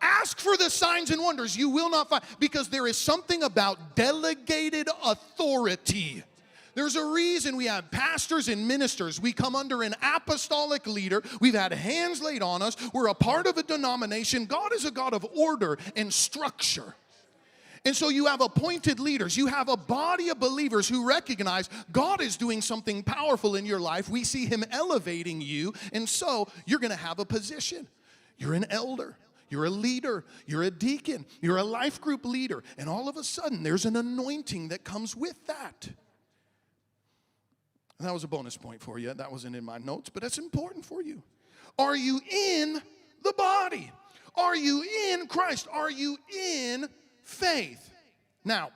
[0.00, 3.94] ask for the signs and wonders you will not find because there is something about
[3.94, 6.24] delegated authority
[6.76, 9.18] there's a reason we have pastors and ministers.
[9.18, 11.22] We come under an apostolic leader.
[11.40, 12.76] We've had hands laid on us.
[12.92, 14.44] We're a part of a denomination.
[14.44, 16.94] God is a God of order and structure.
[17.86, 19.38] And so you have appointed leaders.
[19.38, 23.80] You have a body of believers who recognize God is doing something powerful in your
[23.80, 24.10] life.
[24.10, 25.72] We see Him elevating you.
[25.94, 27.88] And so you're going to have a position.
[28.36, 29.16] You're an elder.
[29.48, 30.26] You're a leader.
[30.46, 31.24] You're a deacon.
[31.40, 32.62] You're a life group leader.
[32.76, 35.88] And all of a sudden, there's an anointing that comes with that.
[37.98, 39.12] And that was a bonus point for you.
[39.12, 41.22] That wasn't in my notes, but that's important for you.
[41.78, 42.80] Are you in
[43.22, 43.90] the body?
[44.34, 45.66] Are you in Christ?
[45.72, 46.88] Are you in
[47.22, 47.90] faith?
[48.44, 48.70] Now,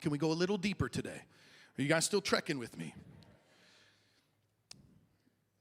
[0.00, 1.20] can we go a little deeper today?
[1.78, 2.94] Are you guys still trekking with me?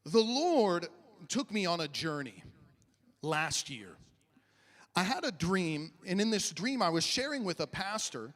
[0.06, 0.88] The Lord
[1.28, 2.44] took me on a journey
[3.22, 3.96] last year.
[4.96, 8.34] I had a dream, and in this dream, I was sharing with a pastor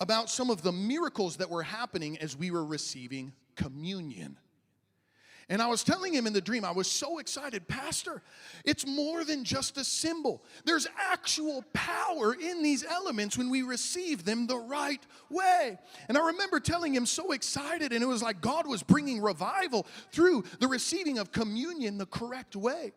[0.00, 4.38] about some of the miracles that were happening as we were receiving communion.
[5.48, 8.22] And I was telling him in the dream, I was so excited, Pastor,
[8.64, 10.42] it's more than just a symbol.
[10.64, 15.78] There's actual power in these elements when we receive them the right way.
[16.08, 19.86] And I remember telling him so excited, and it was like God was bringing revival
[20.12, 22.92] through the receiving of communion the correct way.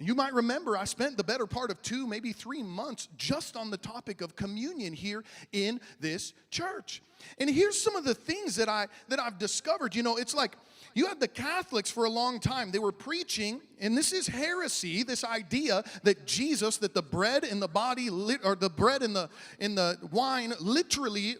[0.00, 3.54] And you might remember I spent the better part of two, maybe three months just
[3.54, 7.02] on the topic of communion here in this church.
[7.38, 9.94] And here's some of the things that I that I've discovered.
[9.94, 10.56] You know, it's like
[10.94, 12.70] you had the Catholics for a long time.
[12.70, 17.60] They were preaching, and this is heresy, this idea that Jesus, that the bread and
[17.60, 18.08] the body,
[18.42, 21.36] or the bread and the in the wine literally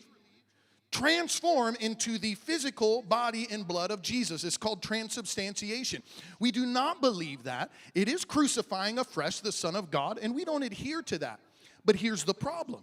[0.90, 4.44] transform into the physical body and blood of Jesus.
[4.44, 6.03] It's called transubstantiation.
[6.38, 7.70] We do not believe that.
[7.94, 11.40] It is crucifying afresh the Son of God, and we don't adhere to that.
[11.85, 12.83] But here's the problem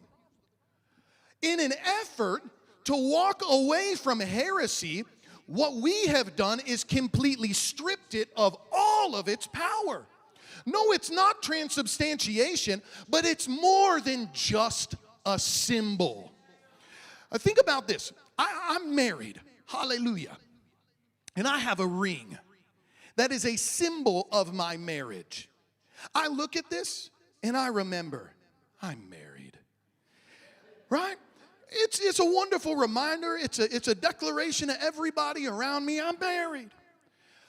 [1.42, 2.44] in an effort
[2.86, 5.04] to walk away from heresy,
[5.46, 10.06] what we have done is completely stripped it of all of its power.
[10.66, 16.32] No, it's not transubstantiation, but it's more than just a symbol.
[17.32, 20.38] Uh, think about this I, I'm married, hallelujah,
[21.36, 22.38] and I have a ring
[23.16, 25.50] that is a symbol of my marriage.
[26.14, 27.10] I look at this
[27.44, 28.32] and I remember
[28.82, 29.58] I'm married.
[30.90, 31.18] Right?
[31.70, 33.36] It's, it's a wonderful reminder.
[33.36, 36.70] It's a, it's a declaration to everybody around me I'm married.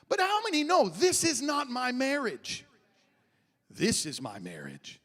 [0.09, 2.65] But how many know this is not my marriage?
[3.71, 5.01] This is my marriage.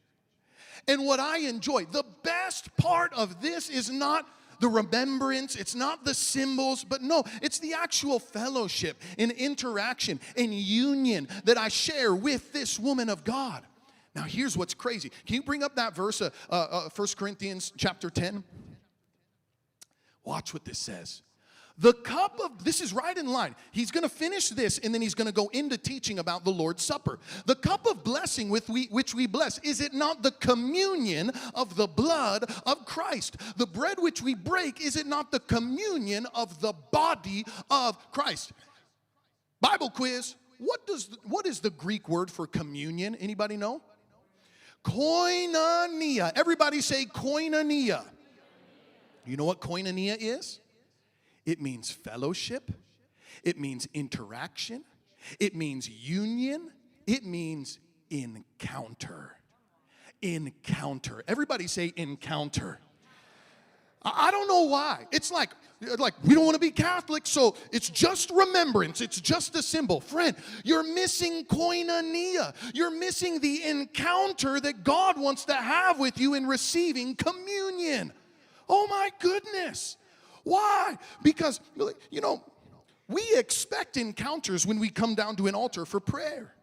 [0.88, 4.26] And what I enjoy, the best part of this is not
[4.60, 10.54] the remembrance, it's not the symbols, but no, it's the actual fellowship and interaction and
[10.54, 13.62] union that I share with this woman of God.
[14.14, 15.10] Now, here's what's crazy.
[15.26, 18.44] Can you bring up that verse, uh, uh, 1 Corinthians chapter 10?
[20.24, 21.22] Watch what this says.
[21.78, 23.56] The cup of, this is right in line.
[23.72, 27.18] He's gonna finish this and then he's gonna go into teaching about the Lord's Supper.
[27.46, 31.74] The cup of blessing with we, which we bless, is it not the communion of
[31.74, 33.38] the blood of Christ?
[33.56, 38.52] The bread which we break, is it not the communion of the body of Christ?
[39.60, 40.36] Bible quiz.
[40.58, 43.16] What does what is the Greek word for communion?
[43.16, 43.82] Anybody know?
[44.84, 46.30] Koinonia.
[46.36, 48.04] Everybody say koinonia.
[49.26, 50.60] You know what koinonia is?
[51.46, 52.70] It means fellowship,
[53.42, 54.84] it means interaction,
[55.38, 56.70] it means union,
[57.06, 57.78] it means
[58.10, 59.36] encounter.
[60.22, 61.22] Encounter.
[61.28, 62.80] Everybody say encounter.
[64.04, 65.06] I don't know why.
[65.12, 65.50] It's like,
[65.98, 69.00] like we don't want to be Catholic, so it's just remembrance.
[69.00, 70.00] It's just a symbol.
[70.00, 72.54] Friend, you're missing koinonia.
[72.74, 78.12] You're missing the encounter that God wants to have with you in receiving communion.
[78.68, 79.96] Oh my goodness.
[80.44, 80.96] Why?
[81.22, 81.60] Because,
[82.10, 82.42] you know,
[83.08, 86.54] we expect encounters when we come down to an altar for prayer.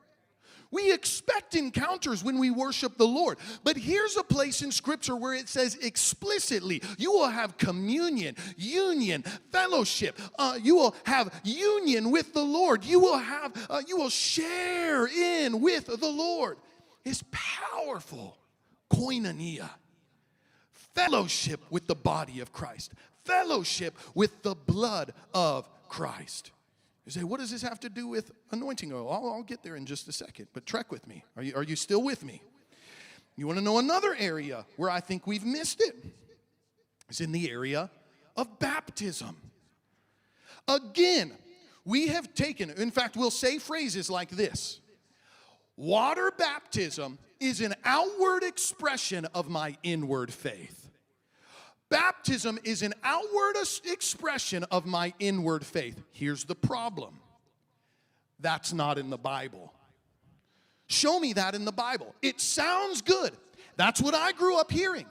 [0.72, 3.38] We expect encounters when we worship the Lord.
[3.66, 9.24] But here's a place in Scripture where it says explicitly you will have communion, union,
[9.52, 10.18] fellowship.
[10.40, 12.86] Uh, you will have union with the Lord.
[12.86, 16.58] You will have, uh, you will share in with the Lord.
[17.04, 18.38] It's powerful.
[18.90, 19.70] Koinonia.
[20.72, 22.94] Fellowship with the body of Christ
[23.26, 26.52] fellowship with the blood of Christ.
[27.06, 29.12] You say, what does this have to do with anointing oil?
[29.12, 31.24] I'll, I'll get there in just a second, but trek with me.
[31.36, 32.42] Are you, are you still with me?
[33.36, 35.96] You want to know another area where I think we've missed it?
[37.10, 37.90] It's in the area
[38.38, 39.36] of baptism.
[40.68, 41.32] Again,
[41.84, 44.80] we have taken, in fact, we'll say phrases like this
[45.76, 50.81] Water baptism is an outward expression of my inward faith.
[51.92, 56.02] Baptism is an outward expression of my inward faith.
[56.14, 57.20] Here's the problem
[58.40, 59.74] that's not in the Bible.
[60.88, 62.16] Show me that in the Bible.
[62.22, 63.32] It sounds good.
[63.76, 65.06] That's what I grew up hearing.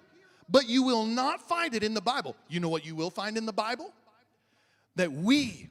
[0.48, 2.34] But you will not find it in the Bible.
[2.48, 3.92] You know what you will find in the Bible?
[4.96, 5.68] That we,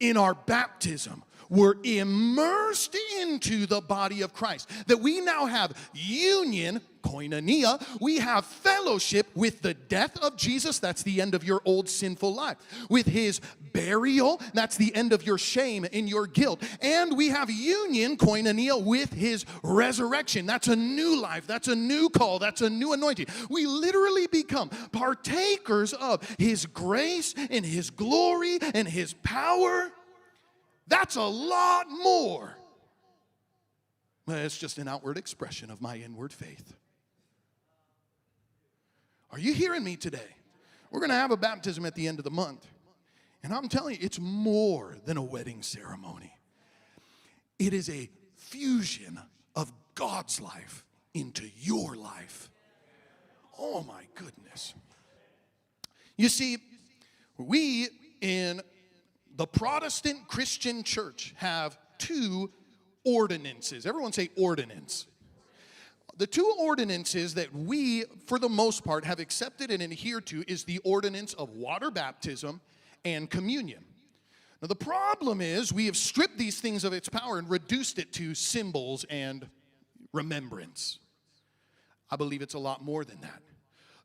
[0.00, 4.70] in our baptism, were immersed into the body of Christ.
[4.86, 11.02] That we now have union koinonia, we have fellowship with the death of Jesus, that's
[11.02, 12.56] the end of your old sinful life.
[12.88, 13.40] With his
[13.72, 16.62] burial, that's the end of your shame and your guilt.
[16.80, 20.46] And we have union, koinonia, with his resurrection.
[20.46, 23.26] That's a new life, that's a new call, that's a new anointing.
[23.50, 29.90] We literally become partakers of his grace and his glory and his power.
[30.86, 32.56] That's a lot more.
[34.28, 36.74] It's just an outward expression of my inward faith.
[39.30, 40.36] Are you hearing me today?
[40.90, 42.66] We're going to have a baptism at the end of the month.
[43.42, 46.32] And I'm telling you, it's more than a wedding ceremony,
[47.58, 49.18] it is a fusion
[49.56, 52.50] of God's life into your life.
[53.58, 54.74] Oh my goodness.
[56.16, 56.58] You see,
[57.38, 57.88] we
[58.20, 58.62] in
[59.42, 62.48] the Protestant Christian church have two
[63.04, 63.86] ordinances.
[63.86, 65.08] Everyone say ordinance.
[66.16, 70.62] The two ordinances that we, for the most part, have accepted and adhered to is
[70.62, 72.60] the ordinance of water baptism
[73.04, 73.84] and communion.
[74.60, 78.12] Now, the problem is we have stripped these things of its power and reduced it
[78.12, 79.48] to symbols and
[80.12, 81.00] remembrance.
[82.12, 83.42] I believe it's a lot more than that.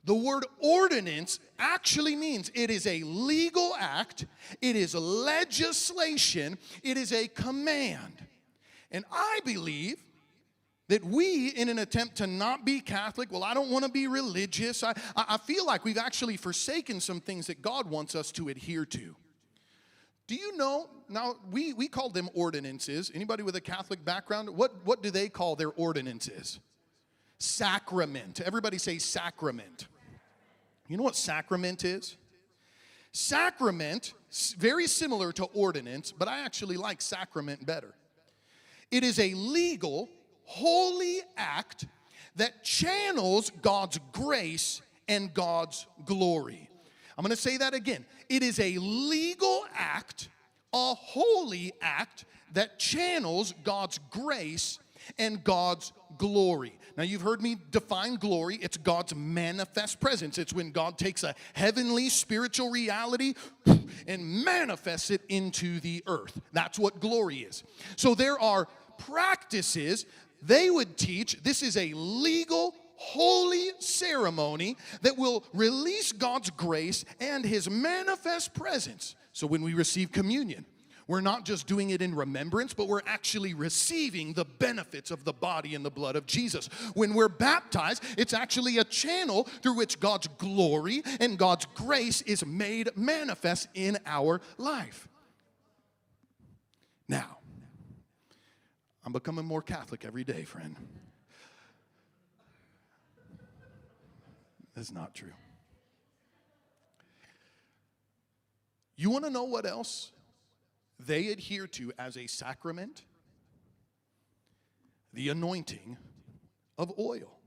[0.07, 4.25] The word ordinance actually means it is a legal act,
[4.61, 8.25] it is legislation, it is a command.
[8.89, 10.01] And I believe
[10.87, 14.07] that we, in an attempt to not be Catholic, well, I don't want to be
[14.07, 18.47] religious, I, I feel like we've actually forsaken some things that God wants us to
[18.47, 19.13] adhere to.
[20.27, 23.11] Do you know, now we, we call them ordinances.
[23.13, 26.61] Anybody with a Catholic background, what, what do they call their ordinances?
[27.39, 28.39] Sacrament.
[28.39, 29.87] Everybody say sacrament.
[30.87, 32.15] You know what sacrament is?
[33.11, 34.13] Sacrament,
[34.57, 37.93] very similar to ordinance, but I actually like sacrament better.
[38.91, 40.09] It is a legal,
[40.45, 41.85] holy act
[42.35, 46.69] that channels God's grace and God's glory.
[47.17, 48.05] I'm gonna say that again.
[48.29, 50.29] It is a legal act,
[50.73, 54.79] a holy act that channels God's grace
[55.17, 56.77] and God's glory.
[56.97, 58.55] Now, you've heard me define glory.
[58.55, 60.37] It's God's manifest presence.
[60.37, 63.35] It's when God takes a heavenly spiritual reality
[64.07, 66.41] and manifests it into the earth.
[66.53, 67.63] That's what glory is.
[67.95, 70.05] So, there are practices
[70.41, 71.41] they would teach.
[71.43, 79.15] This is a legal, holy ceremony that will release God's grace and His manifest presence.
[79.33, 80.65] So, when we receive communion,
[81.07, 85.31] we're not just doing it in remembrance, but we're actually receiving the benefits of the
[85.31, 86.67] body and the blood of Jesus.
[86.93, 92.45] When we're baptized, it's actually a channel through which God's glory and God's grace is
[92.45, 95.07] made manifest in our life.
[97.07, 97.37] Now,
[99.05, 100.75] I'm becoming more Catholic every day, friend.
[104.75, 105.31] That's not true.
[108.97, 110.11] You want to know what else
[110.99, 113.03] they adhere to as a sacrament
[115.13, 115.97] the anointing
[116.77, 117.39] of oil.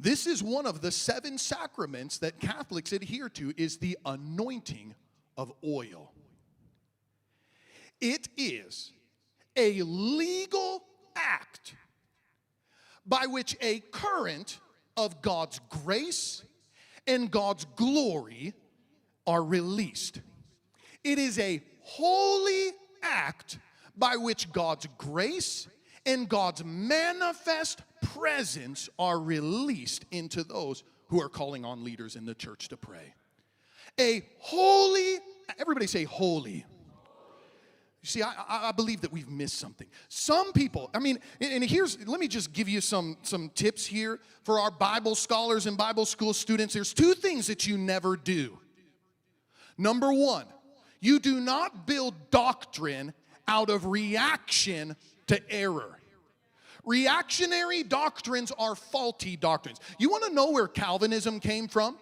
[0.00, 4.94] This is one of the seven sacraments that Catholics adhere to is the anointing
[5.36, 6.12] of oil.
[8.00, 8.90] It is
[9.56, 10.82] a legal
[11.14, 11.74] act
[13.06, 14.58] by which a current
[14.96, 16.42] of God's grace
[17.06, 18.54] and God's glory
[19.26, 20.20] are released.
[21.04, 22.70] It is a holy
[23.02, 23.58] act
[23.96, 25.68] by which God's grace
[26.06, 32.34] and God's manifest presence are released into those who are calling on leaders in the
[32.34, 33.14] church to pray.
[34.00, 35.18] A holy,
[35.58, 36.64] everybody say holy.
[38.02, 39.86] You see, I, I believe that we've missed something.
[40.08, 44.18] Some people, I mean, and here's, let me just give you some, some tips here
[44.42, 46.74] for our Bible scholars and Bible school students.
[46.74, 48.58] There's two things that you never do.
[49.78, 50.46] Number one,
[51.02, 53.12] you do not build doctrine
[53.46, 54.96] out of reaction
[55.26, 55.98] to error.
[56.84, 59.80] Reactionary doctrines are faulty doctrines.
[59.98, 61.98] You want to know where Calvinism came from?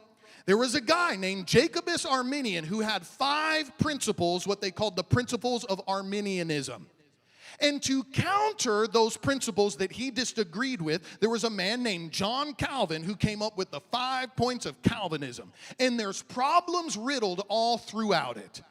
[0.46, 5.05] There was a guy named Jacobus Arminius who had five principles, what they called the
[5.05, 6.86] principles of Arminianism.
[7.59, 12.55] And to counter those principles that he disagreed with, there was a man named John
[12.55, 15.53] Calvin who came up with the five points of Calvinism.
[15.78, 18.62] And there's problems riddled all throughout it.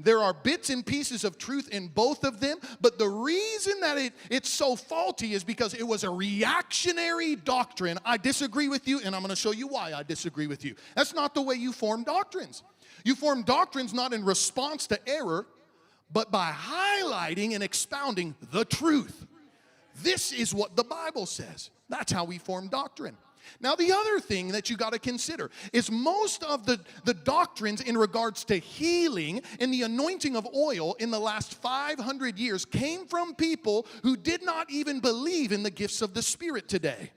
[0.00, 3.98] There are bits and pieces of truth in both of them, but the reason that
[3.98, 7.98] it, it's so faulty is because it was a reactionary doctrine.
[8.04, 10.76] I disagree with you, and I'm going to show you why I disagree with you.
[10.94, 12.62] That's not the way you form doctrines.
[13.04, 15.46] You form doctrines not in response to error,
[16.12, 19.26] but by highlighting and expounding the truth.
[20.02, 21.70] This is what the Bible says.
[21.88, 23.16] That's how we form doctrine.
[23.60, 27.80] Now, the other thing that you got to consider is most of the, the doctrines
[27.80, 33.06] in regards to healing and the anointing of oil in the last 500 years came
[33.06, 37.10] from people who did not even believe in the gifts of the Spirit today.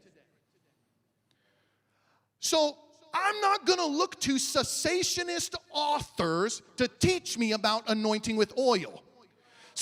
[2.39, 2.77] So,
[3.13, 9.03] I'm not gonna look to cessationist authors to teach me about anointing with oil.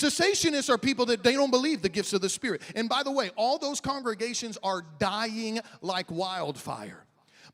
[0.00, 2.62] Cessationists are people that they don't believe the gifts of the Spirit.
[2.74, 7.04] And by the way, all those congregations are dying like wildfire.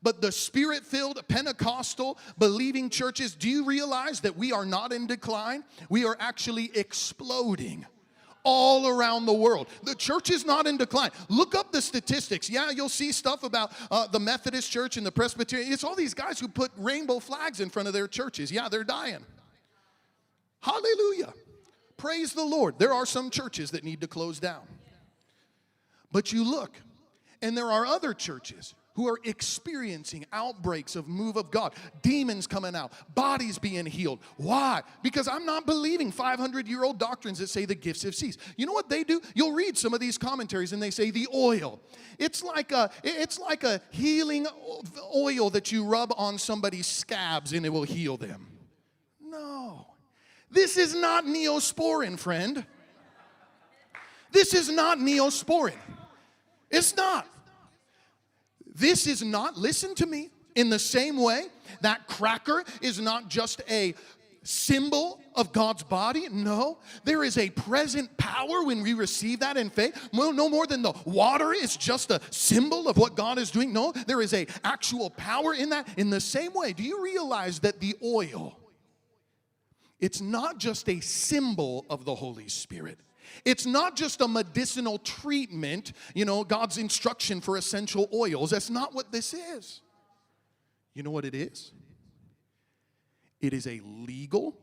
[0.01, 5.07] But the spirit filled Pentecostal believing churches, do you realize that we are not in
[5.07, 5.63] decline?
[5.89, 7.85] We are actually exploding
[8.43, 9.67] all around the world.
[9.83, 11.09] The church is not in decline.
[11.27, 12.49] Look up the statistics.
[12.49, 15.73] Yeah, you'll see stuff about uh, the Methodist church and the Presbyterian.
[15.73, 18.51] It's all these guys who put rainbow flags in front of their churches.
[18.51, 19.25] Yeah, they're dying.
[20.61, 21.33] Hallelujah.
[21.97, 22.77] Praise the Lord.
[22.77, 24.61] There are some churches that need to close down.
[26.11, 26.71] But you look,
[27.41, 32.75] And there are other churches who are experiencing outbreaks of move of God, demons coming
[32.75, 34.19] out, bodies being healed.
[34.37, 34.81] Why?
[35.03, 38.39] Because I'm not believing 500 year old doctrines that say the gifts have ceased.
[38.57, 39.21] You know what they do?
[39.35, 41.79] You'll read some of these commentaries and they say the oil.
[42.17, 44.47] It's like a it's like a healing
[45.15, 48.47] oil that you rub on somebody's scabs and it will heal them.
[49.21, 49.85] No.
[50.49, 52.65] This is not neosporin, friend.
[54.31, 55.73] This is not neosporin.
[56.69, 57.27] It's not.
[58.73, 61.45] This is not, listen to me, in the same way
[61.81, 63.93] that cracker is not just a
[64.43, 66.27] symbol of God's body.
[66.31, 70.09] No, there is a present power when we receive that in faith.
[70.13, 73.73] No, no more than the water is just a symbol of what God is doing.
[73.73, 75.87] No, there is a actual power in that.
[75.97, 78.57] In the same way, do you realize that the oil
[79.99, 82.99] it's not just a symbol of the Holy Spirit.
[83.45, 88.51] It's not just a medicinal treatment, you know, God's instruction for essential oils.
[88.51, 89.81] That's not what this is.
[90.93, 91.71] You know what it is?
[93.39, 94.57] It is a legal,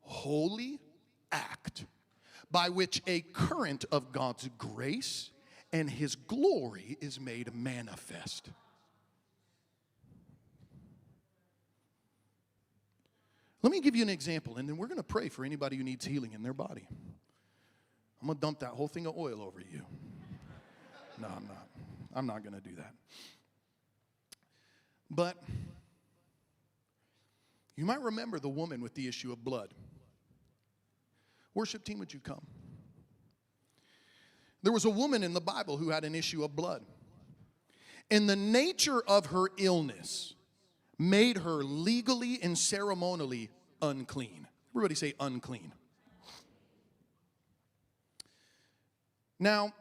[0.00, 0.80] holy
[1.30, 1.84] act
[2.50, 5.30] by which a current of God's grace
[5.72, 8.50] and His glory is made manifest.
[13.62, 15.84] Let me give you an example, and then we're going to pray for anybody who
[15.84, 16.86] needs healing in their body.
[18.20, 19.82] I'm going to dump that whole thing of oil over you.
[21.18, 21.68] No, I'm not.
[22.14, 22.92] I'm not going to do that.
[25.10, 25.36] But
[27.76, 29.72] you might remember the woman with the issue of blood.
[31.54, 32.44] Worship team, would you come?
[34.62, 36.84] There was a woman in the Bible who had an issue of blood.
[38.10, 40.34] And the nature of her illness
[41.10, 43.50] made her legally and ceremonially
[43.80, 44.46] unclean.
[44.72, 45.72] Everybody say unclean.
[49.38, 49.74] Now,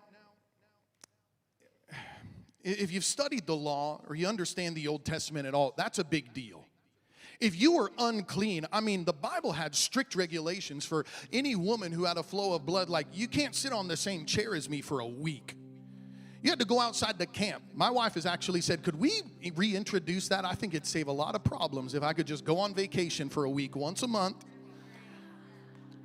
[2.63, 6.03] if you've studied the law or you understand the Old Testament at all, that's a
[6.03, 6.65] big deal.
[7.39, 12.05] If you were unclean, I mean, the Bible had strict regulations for any woman who
[12.05, 14.81] had a flow of blood, like, you can't sit on the same chair as me
[14.81, 15.55] for a week.
[16.41, 17.63] You had to go outside the camp.
[17.73, 19.21] My wife has actually said, Could we
[19.55, 20.43] reintroduce that?
[20.43, 23.29] I think it'd save a lot of problems if I could just go on vacation
[23.29, 24.43] for a week once a month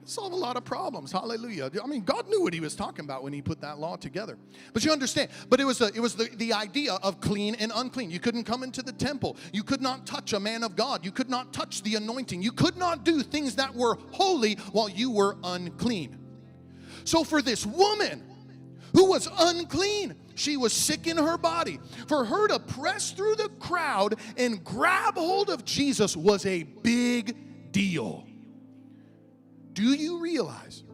[0.09, 1.13] solve a lot of problems.
[1.13, 1.71] Hallelujah.
[1.83, 4.39] I mean, God knew what he was talking about when he put that law together.
[4.73, 7.73] But you understand, but it was the, it was the, the idea of clean and
[7.75, 8.11] unclean.
[8.11, 9.37] You couldn't come into the temple.
[9.53, 11.05] You could not touch a man of God.
[11.05, 12.43] You could not touch the anointing.
[12.43, 16.19] You could not do things that were holy while you were unclean.
[17.05, 18.25] So for this woman
[18.95, 21.81] who was unclean, she was sick in her body.
[22.07, 27.73] For her to press through the crowd and grab hold of Jesus was a big
[27.73, 28.27] deal.
[29.73, 30.85] Do you realize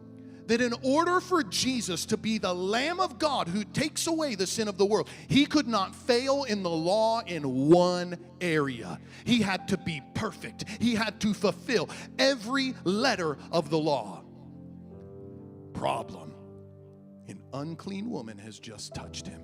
[0.47, 4.47] that in order for Jesus to be the Lamb of God who takes away the
[4.47, 8.99] sin of the world, he could not fail in the law in one area.
[9.23, 11.89] He had to be perfect, he had to fulfill
[12.19, 14.23] every letter of the law.
[15.73, 16.32] Problem
[17.33, 19.41] an unclean woman has just touched him.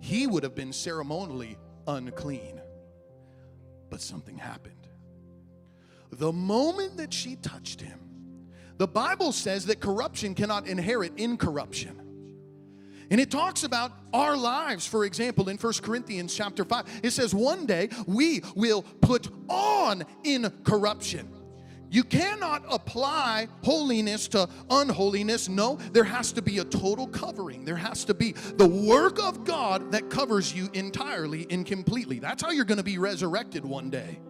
[0.00, 2.60] He would have been ceremonially unclean,
[3.90, 4.88] but something happened.
[6.10, 8.00] The moment that she touched him,
[8.78, 12.00] the Bible says that corruption cannot inherit incorruption.
[13.10, 17.00] And it talks about our lives, for example, in First Corinthians chapter 5.
[17.02, 21.28] It says, One day we will put on incorruption.
[21.90, 25.48] You cannot apply holiness to unholiness.
[25.48, 27.64] No, there has to be a total covering.
[27.64, 32.18] There has to be the work of God that covers you entirely and completely.
[32.18, 34.20] That's how you're going to be resurrected one day.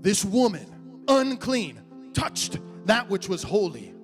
[0.00, 1.80] This woman, unclean,
[2.12, 3.94] touched that which was holy.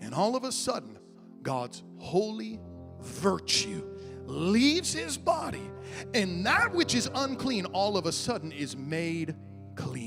[0.00, 0.98] And all of a sudden,
[1.42, 2.60] God's holy
[3.00, 3.82] virtue
[4.26, 5.70] leaves his body,
[6.14, 9.34] and that which is unclean all of a sudden is made
[9.76, 10.05] clean.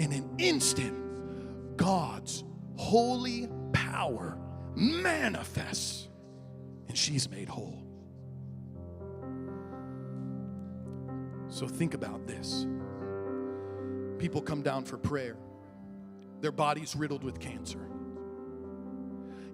[0.00, 2.42] In an instant, God's
[2.78, 4.38] holy power
[4.74, 6.08] manifests,
[6.88, 7.84] and she's made whole.
[11.48, 12.66] So think about this.
[14.18, 15.36] People come down for prayer,
[16.40, 17.86] their body's riddled with cancer.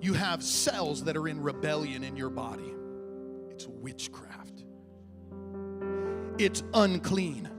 [0.01, 2.73] You have cells that are in rebellion in your body.
[3.51, 4.63] It's witchcraft,
[6.39, 7.51] it's unclean.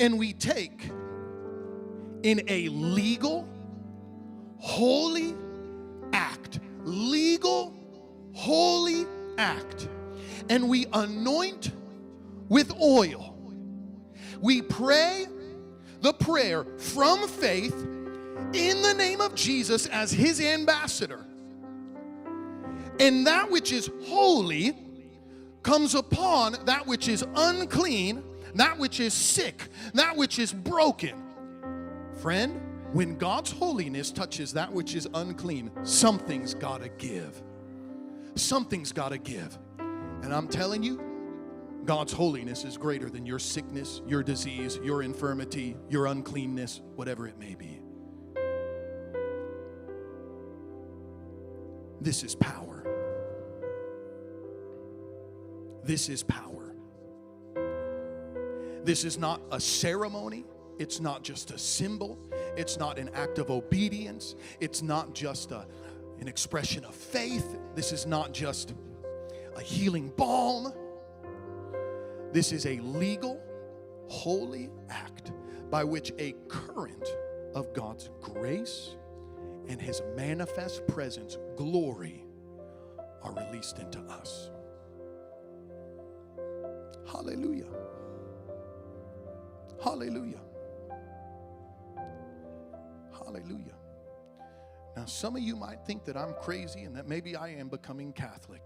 [0.00, 0.90] And we take
[2.22, 3.46] in a legal,
[4.58, 5.34] holy
[6.12, 7.72] act, legal,
[8.34, 9.06] holy
[9.38, 9.88] act,
[10.48, 11.70] and we anoint
[12.48, 13.30] with oil
[14.40, 15.26] we pray
[16.00, 17.74] the prayer from faith
[18.54, 21.24] in the name of Jesus as his ambassador.
[22.98, 24.76] And that which is holy
[25.62, 28.22] comes upon that which is unclean,
[28.54, 31.22] that which is sick, that which is broken.
[32.20, 32.60] Friend,
[32.92, 37.42] when God's holiness touches that which is unclean, something's got to give.
[38.34, 39.56] Something's got to give.
[39.78, 41.00] And I'm telling you,
[41.84, 47.38] God's holiness is greater than your sickness, your disease, your infirmity, your uncleanness, whatever it
[47.38, 47.80] may be.
[52.00, 52.84] This is power.
[55.84, 56.74] This is power.
[58.90, 60.44] This is not a ceremony.
[60.80, 62.18] It's not just a symbol.
[62.56, 64.34] It's not an act of obedience.
[64.58, 65.64] It's not just a,
[66.18, 67.56] an expression of faith.
[67.76, 68.74] This is not just
[69.54, 70.72] a healing balm.
[72.32, 73.40] This is a legal,
[74.08, 75.30] holy act
[75.70, 77.06] by which a current
[77.54, 78.96] of God's grace
[79.68, 82.24] and His manifest presence, glory,
[83.22, 84.50] are released into us.
[87.06, 87.70] Hallelujah.
[89.82, 90.40] Hallelujah.
[93.12, 93.74] Hallelujah.
[94.96, 98.12] Now, some of you might think that I'm crazy and that maybe I am becoming
[98.12, 98.62] Catholic.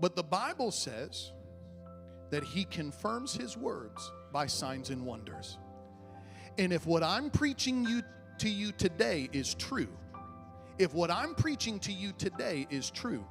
[0.00, 1.32] But the Bible says
[2.30, 5.58] that He confirms His words by signs and wonders.
[6.58, 8.02] And if what I'm preaching you
[8.38, 9.88] to you today is true,
[10.78, 13.24] if what I'm preaching to you today is true,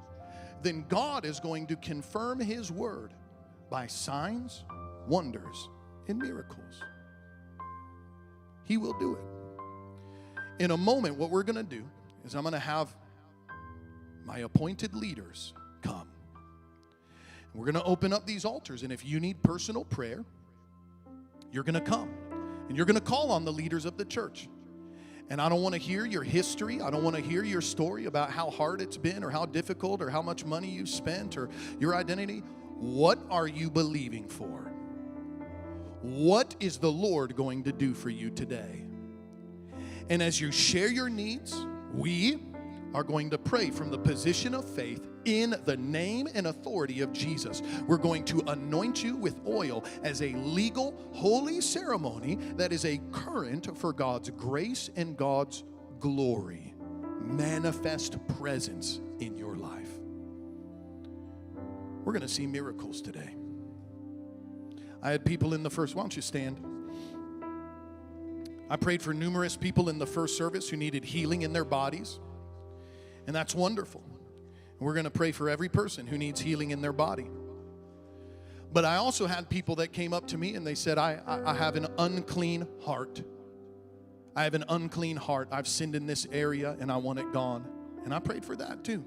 [0.62, 3.12] then God is going to confirm His word
[3.68, 4.64] by signs,
[5.08, 5.68] wonders,
[6.08, 6.82] and miracles.
[8.64, 10.62] He will do it.
[10.64, 11.82] In a moment, what we're going to do
[12.24, 12.94] is I'm going to have
[14.24, 16.08] my appointed leaders come.
[17.54, 20.24] We're going to open up these altars, and if you need personal prayer,
[21.50, 22.10] you're going to come
[22.68, 24.48] and you're going to call on the leaders of the church.
[25.28, 26.80] And I don't want to hear your history.
[26.80, 30.00] I don't want to hear your story about how hard it's been or how difficult
[30.00, 31.48] or how much money you've spent or
[31.78, 32.42] your identity.
[32.78, 34.71] What are you believing for?
[36.02, 38.84] What is the Lord going to do for you today?
[40.10, 42.38] And as you share your needs, we
[42.92, 47.12] are going to pray from the position of faith in the name and authority of
[47.12, 47.62] Jesus.
[47.86, 53.00] We're going to anoint you with oil as a legal, holy ceremony that is a
[53.12, 55.62] current for God's grace and God's
[56.00, 56.74] glory.
[57.20, 59.88] Manifest presence in your life.
[62.04, 63.36] We're going to see miracles today.
[65.02, 66.64] I had people in the first, why don't you stand?
[68.70, 72.18] I prayed for numerous people in the first service who needed healing in their bodies,
[73.26, 74.02] and that's wonderful.
[74.06, 77.28] And We're going to pray for every person who needs healing in their body.
[78.72, 81.50] But I also had people that came up to me and they said, I, I,
[81.50, 83.22] I have an unclean heart.
[84.34, 85.48] I have an unclean heart.
[85.52, 87.68] I've sinned in this area and I want it gone.
[88.04, 89.04] And I prayed for that too.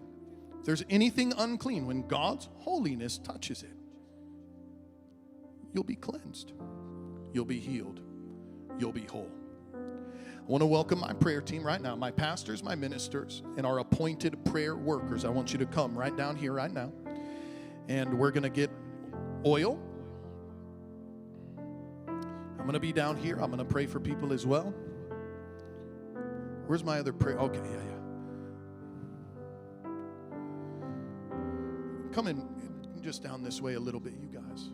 [0.60, 3.76] If there's anything unclean, when God's holiness touches it,
[5.76, 6.54] you'll be cleansed,
[7.34, 8.00] you'll be healed,
[8.80, 9.30] you'll be whole.
[9.74, 13.80] I want to welcome my prayer team right now, my pastors, my ministers, and our
[13.80, 15.26] appointed prayer workers.
[15.26, 16.94] I want you to come right down here right now.
[17.90, 18.70] And we're going to get
[19.46, 19.80] oil.
[21.58, 23.36] I'm going to be down here.
[23.42, 24.74] I'm going to pray for people as well.
[26.68, 27.38] Where's my other prayer?
[27.38, 27.92] Okay, yeah, yeah.
[32.14, 32.48] Come in
[33.02, 34.70] just down this way a little bit, you guys.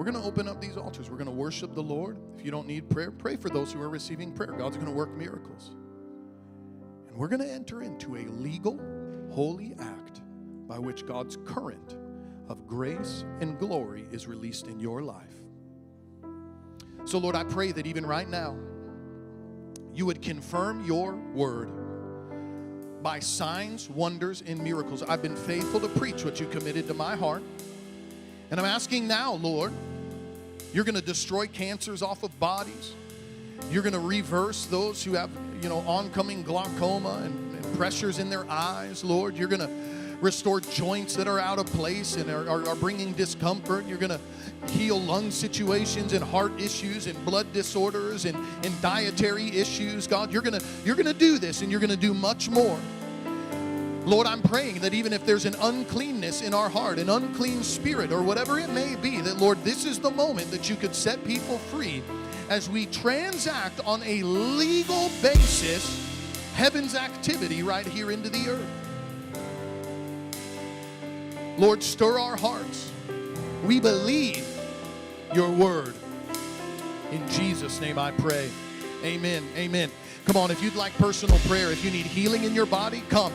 [0.00, 1.10] We're going to open up these altars.
[1.10, 2.16] We're going to worship the Lord.
[2.34, 4.52] If you don't need prayer, pray for those who are receiving prayer.
[4.52, 5.72] God's going to work miracles.
[7.06, 8.80] And we're going to enter into a legal,
[9.30, 10.22] holy act
[10.66, 11.98] by which God's current
[12.48, 15.34] of grace and glory is released in your life.
[17.04, 18.56] So, Lord, I pray that even right now,
[19.92, 25.02] you would confirm your word by signs, wonders, and miracles.
[25.02, 27.42] I've been faithful to preach what you committed to my heart.
[28.50, 29.74] And I'm asking now, Lord,
[30.72, 32.94] you're going to destroy cancers off of bodies.
[33.70, 35.30] You're going to reverse those who have,
[35.62, 39.36] you know, oncoming glaucoma and, and pressures in their eyes, Lord.
[39.36, 39.70] You're going to
[40.20, 43.86] restore joints that are out of place and are, are, are bringing discomfort.
[43.86, 44.20] You're going to
[44.72, 50.06] heal lung situations and heart issues and blood disorders and, and dietary issues.
[50.06, 52.50] God, you're going to you're going to do this and you're going to do much
[52.50, 52.78] more.
[54.10, 58.10] Lord, I'm praying that even if there's an uncleanness in our heart, an unclean spirit,
[58.10, 61.24] or whatever it may be, that Lord, this is the moment that you could set
[61.24, 62.02] people free
[62.48, 66.08] as we transact on a legal basis
[66.54, 68.68] heaven's activity right here into the earth.
[71.56, 72.90] Lord, stir our hearts.
[73.64, 74.44] We believe
[75.32, 75.94] your word.
[77.12, 78.50] In Jesus' name I pray.
[79.04, 79.46] Amen.
[79.54, 79.88] Amen.
[80.24, 83.32] Come on, if you'd like personal prayer, if you need healing in your body, come.